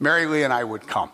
[0.00, 1.10] Mary Lee and I would come.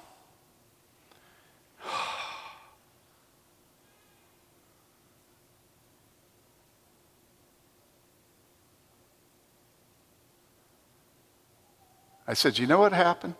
[12.26, 13.34] I said, You know what happened?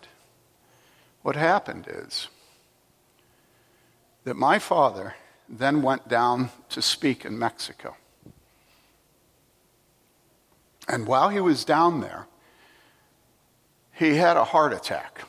[1.22, 2.28] What happened is
[4.24, 5.14] that my father
[5.48, 7.96] then went down to speak in Mexico.
[10.88, 12.26] And while he was down there,
[13.92, 15.20] he had a heart attack.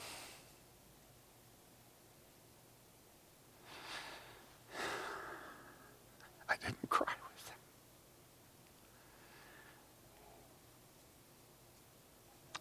[6.49, 7.56] I didn't cry with him.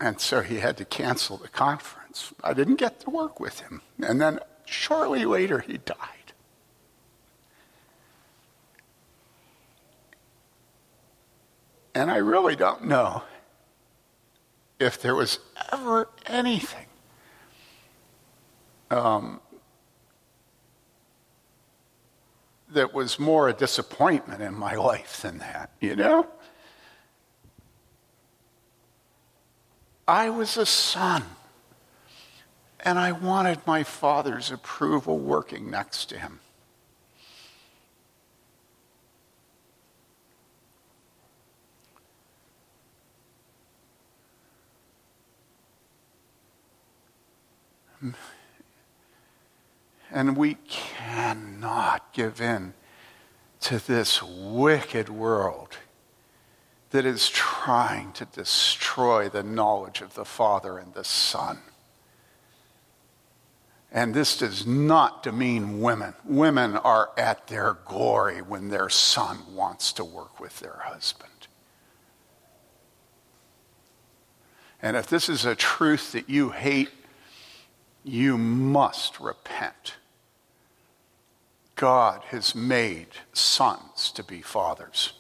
[0.05, 2.35] And so he had to cancel the conference.
[2.43, 3.81] I didn't get to work with him.
[4.03, 5.97] And then shortly later, he died.
[11.95, 13.23] And I really don't know
[14.79, 15.39] if there was
[15.73, 16.87] ever anything
[18.91, 19.41] um,
[22.69, 26.27] that was more a disappointment in my life than that, you know?
[30.07, 31.25] I was a son,
[32.81, 36.41] and I wanted my father's approval working next to him.
[50.11, 52.75] And we cannot give in
[53.61, 55.79] to this wicked world
[56.95, 61.59] that is trying to destroy the knowledge of the Father and the Son.
[63.91, 66.15] And this does not demean women.
[66.25, 71.49] Women are at their glory when their son wants to work with their husband.
[74.81, 76.91] And if this is a truth that you hate,
[78.05, 79.95] you must repent.
[81.75, 85.15] God has made sons to be fathers.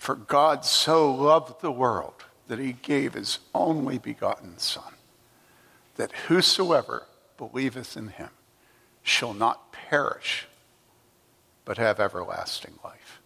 [0.00, 4.94] For God so loved the world that he gave his only begotten Son,
[5.96, 7.06] that whosoever
[7.36, 8.30] believeth in him
[9.02, 10.46] shall not perish,
[11.66, 13.20] but have everlasting life.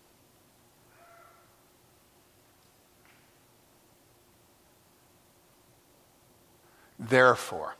[6.99, 7.77] Therefore,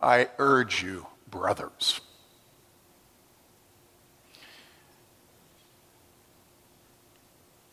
[0.00, 2.00] I urge you, brothers.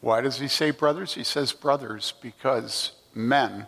[0.02, 1.14] Why does he say brothers?
[1.14, 3.68] He says brothers because men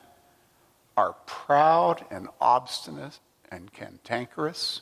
[0.96, 3.20] are proud and obstinate
[3.52, 4.82] and cantankerous.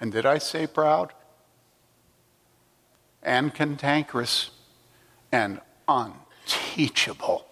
[0.00, 1.12] And did I say proud?
[3.22, 4.50] And cantankerous
[5.32, 7.46] and unteachable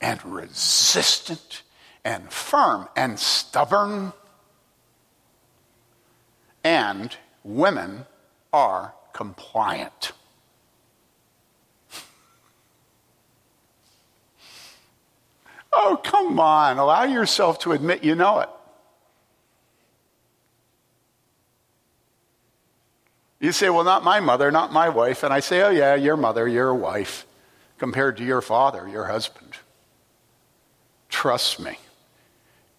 [0.00, 1.62] and resistant
[2.04, 4.12] and firm and stubborn.
[6.62, 8.06] And women
[8.52, 10.12] are compliant.
[15.74, 16.78] Oh, come on.
[16.78, 18.48] Allow yourself to admit you know it.
[23.40, 25.22] You say, well, not my mother, not my wife.
[25.22, 27.26] And I say, oh, yeah, your mother, your wife,
[27.78, 29.56] compared to your father, your husband.
[31.10, 31.78] Trust me,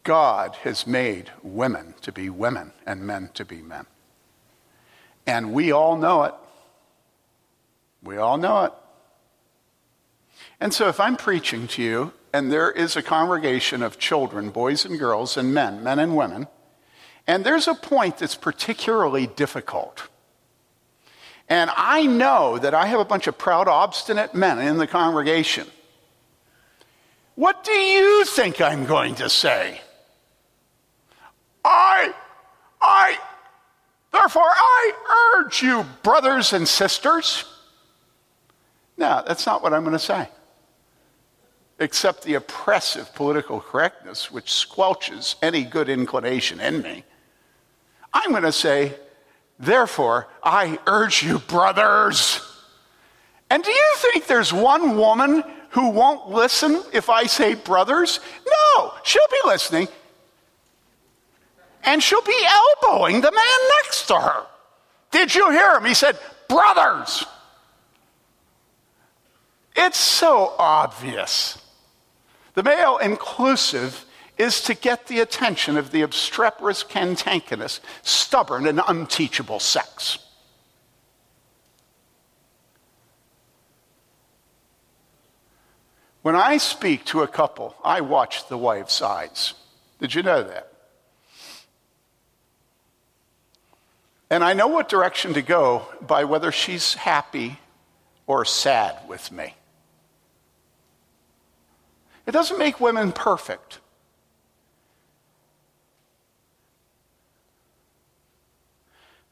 [0.03, 3.85] God has made women to be women and men to be men.
[5.27, 6.33] And we all know it.
[8.01, 8.73] We all know it.
[10.59, 14.83] And so if I'm preaching to you and there is a congregation of children, boys
[14.83, 16.47] and girls, and men, men and women,
[17.25, 20.09] and there's a point that's particularly difficult.
[21.47, 25.65] And I know that I have a bunch of proud, obstinate men in the congregation.
[27.35, 29.79] What do you think I'm going to say?
[31.63, 32.13] I,
[32.81, 33.17] I,
[34.11, 37.45] therefore I urge you, brothers and sisters.
[38.97, 40.27] No, that's not what I'm going to say.
[41.77, 47.03] Except the oppressive political correctness which squelches any good inclination in me.
[48.13, 48.93] I'm going to say,
[49.59, 52.39] therefore, I urge you, brothers.
[53.49, 58.21] And do you think there's one woman who won't listen if I say brothers?
[58.47, 59.89] No, she'll be listening.
[61.83, 64.45] And she'll be elbowing the man next to her.
[65.11, 65.83] Did you hear him?
[65.83, 67.25] He said, brothers.
[69.75, 71.57] It's so obvious.
[72.55, 74.05] The male inclusive
[74.37, 80.19] is to get the attention of the obstreperous, cantankerous, stubborn, and unteachable sex.
[86.21, 89.53] When I speak to a couple, I watch the wife's eyes.
[89.99, 90.71] Did you know that?
[94.29, 97.59] And I know what direction to go by whether she's happy
[98.25, 99.53] or sad with me.
[102.25, 103.79] It doesn't make women perfect.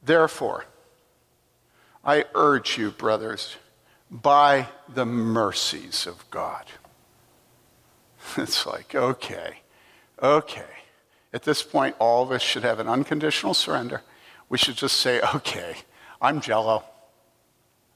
[0.04, 0.66] Therefore,
[2.04, 3.56] I urge you, brothers,
[4.12, 6.66] by the mercies of God.
[8.38, 9.58] It's like, okay,
[10.22, 10.74] okay.
[11.34, 14.02] At this point, all of us should have an unconditional surrender.
[14.48, 15.76] We should just say, okay,
[16.22, 16.84] I'm jello.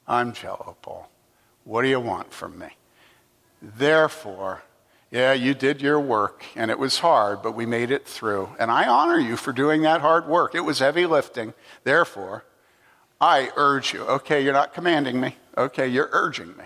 [0.08, 1.10] I'm jello, Paul.
[1.64, 2.68] What do you want from me?
[3.62, 4.64] Therefore,
[5.10, 8.50] yeah, you did your work, and it was hard, but we made it through.
[8.60, 10.54] And I honor you for doing that hard work.
[10.54, 11.54] It was heavy lifting.
[11.84, 12.44] Therefore,
[13.22, 14.04] I urge you.
[14.04, 15.36] Okay, you're not commanding me.
[15.58, 16.66] Okay, you're urging me.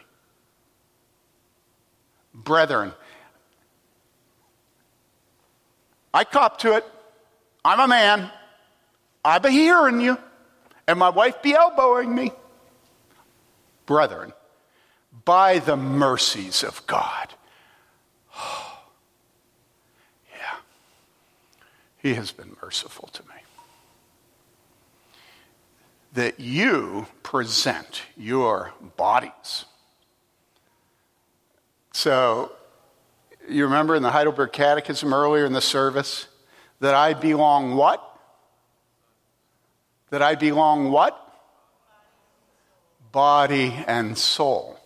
[2.34, 2.94] Brethren,
[6.14, 6.86] I cop to it.
[7.64, 8.32] I'm a man.
[9.24, 10.18] I be hearing you.
[10.88, 12.32] And my wife be elbowing me.
[13.86, 14.34] Brethren,
[15.26, 17.36] by the mercies of God.
[22.02, 23.36] He has been merciful to me.
[26.14, 29.66] That you present your bodies.
[31.94, 32.52] So
[33.48, 36.28] you remember in the Heidelberg Catechism earlier in the service
[36.80, 38.04] that I belong what?
[40.10, 41.18] That I belong what?
[43.12, 44.81] Body and soul.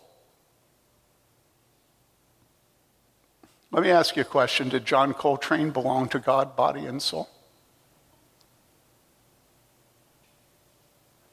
[3.72, 4.68] Let me ask you a question.
[4.68, 7.28] Did John Coltrane belong to God, body and soul?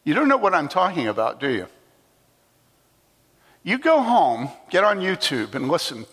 [0.04, 1.68] You don't know what I'm talking about, do you?
[3.64, 6.06] You go home, get on YouTube, and listen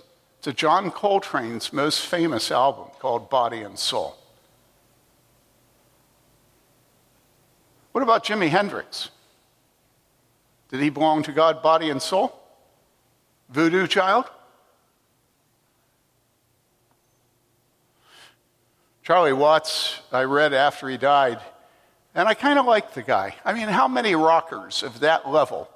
[0.43, 4.17] to John Coltrane's most famous album called Body and Soul.
[7.93, 9.11] What about Jimi Hendrix?
[10.71, 12.39] Did he belong to God, body, and soul?
[13.49, 14.27] Voodoo child?
[19.11, 21.41] Charlie Watts, I read after he died,
[22.15, 23.35] and I kind of like the guy.
[23.45, 25.69] I mean, how many rockers of that level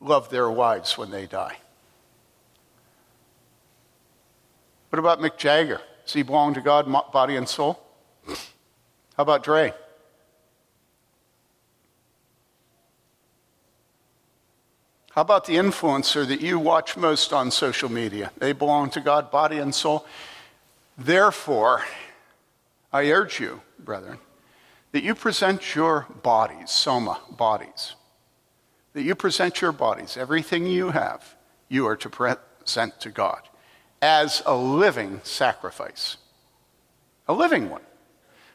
[0.00, 1.56] love their wives when they die?
[4.90, 5.80] What about Mick Jagger?
[6.04, 7.78] Does he belong to God, body and soul?
[8.26, 8.34] How
[9.18, 9.72] about Dre?
[15.12, 18.32] How about the influencer that you watch most on social media?
[18.38, 20.04] They belong to God, body and soul.
[20.98, 21.84] Therefore,
[22.94, 24.18] I urge you, brethren,
[24.92, 27.96] that you present your bodies, soma, bodies,
[28.92, 31.34] that you present your bodies, everything you have,
[31.68, 33.40] you are to present to God
[34.00, 36.18] as a living sacrifice.
[37.26, 37.82] A living one.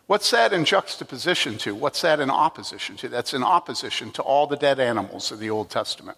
[0.08, 1.76] What's that in juxtaposition to?
[1.76, 3.10] What's that in opposition to?
[3.10, 6.18] That's in opposition to all the dead animals of the Old Testament.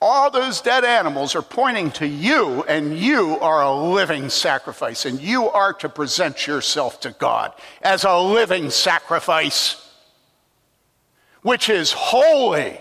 [0.00, 5.20] All those dead animals are pointing to you, and you are a living sacrifice, and
[5.20, 9.90] you are to present yourself to God as a living sacrifice,
[11.42, 12.78] which is holy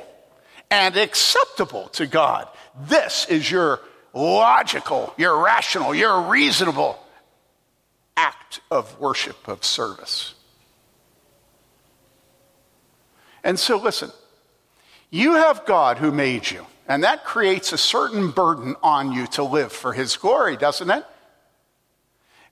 [0.70, 2.50] and acceptable to God.
[2.88, 3.80] This is your
[4.14, 7.00] logical, you're rational, you're reasonable
[8.18, 10.34] act of worship, of service.
[13.44, 14.12] And so, listen,
[15.12, 19.44] you have God who made you, and that creates a certain burden on you to
[19.44, 21.06] live for His glory, doesn't it?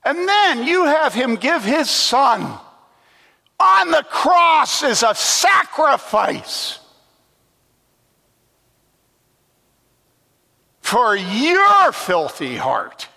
[0.04, 2.60] And then you have Him give His Son
[3.60, 6.80] on the cross as a sacrifice
[10.82, 13.08] for your filthy heart.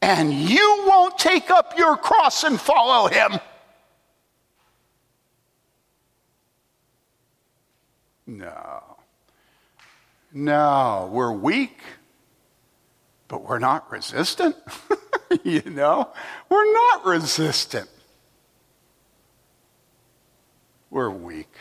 [0.00, 3.40] And you won't take up your cross and follow Him.
[8.28, 8.98] No.
[10.34, 11.80] No, we're weak,
[13.26, 14.54] but we're not resistant.
[15.42, 16.10] you know,
[16.50, 17.88] we're not resistant.
[20.90, 21.52] We're weak.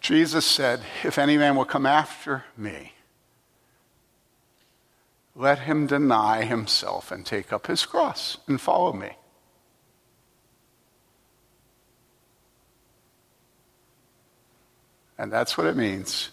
[0.00, 2.92] Jesus said, If any man will come after me,
[5.36, 9.16] let him deny himself and take up his cross and follow me.
[15.18, 16.30] And that's what it means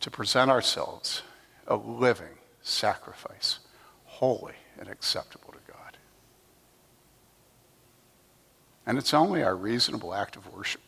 [0.00, 1.22] to present ourselves
[1.66, 3.60] a living sacrifice,
[4.04, 5.96] holy and acceptable to God.
[8.86, 10.80] And it's only our reasonable act of worship.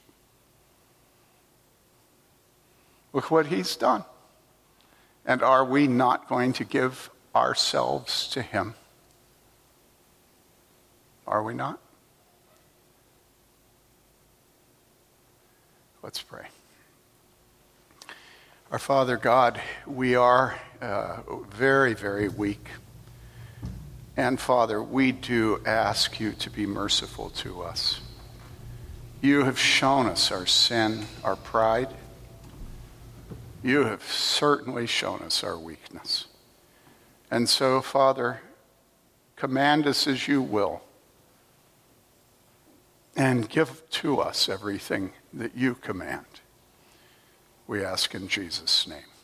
[3.13, 4.05] Look what he's done.
[5.25, 8.75] And are we not going to give ourselves to him?
[11.27, 11.81] Are we not?
[16.03, 16.47] Let's pray.
[18.73, 21.19] Our Father God, we are uh,
[21.51, 22.67] very, very weak.
[24.17, 28.01] And Father, we do ask you to be merciful to us.
[29.23, 31.95] You have shown us our sin, our pride.
[33.63, 36.27] You have certainly shown us our weakness.
[37.31, 38.41] And so, Father,
[39.37, 40.83] command us as you will
[43.15, 46.36] and give to us everything that you command.
[47.67, 49.16] We ask in Jesus' name.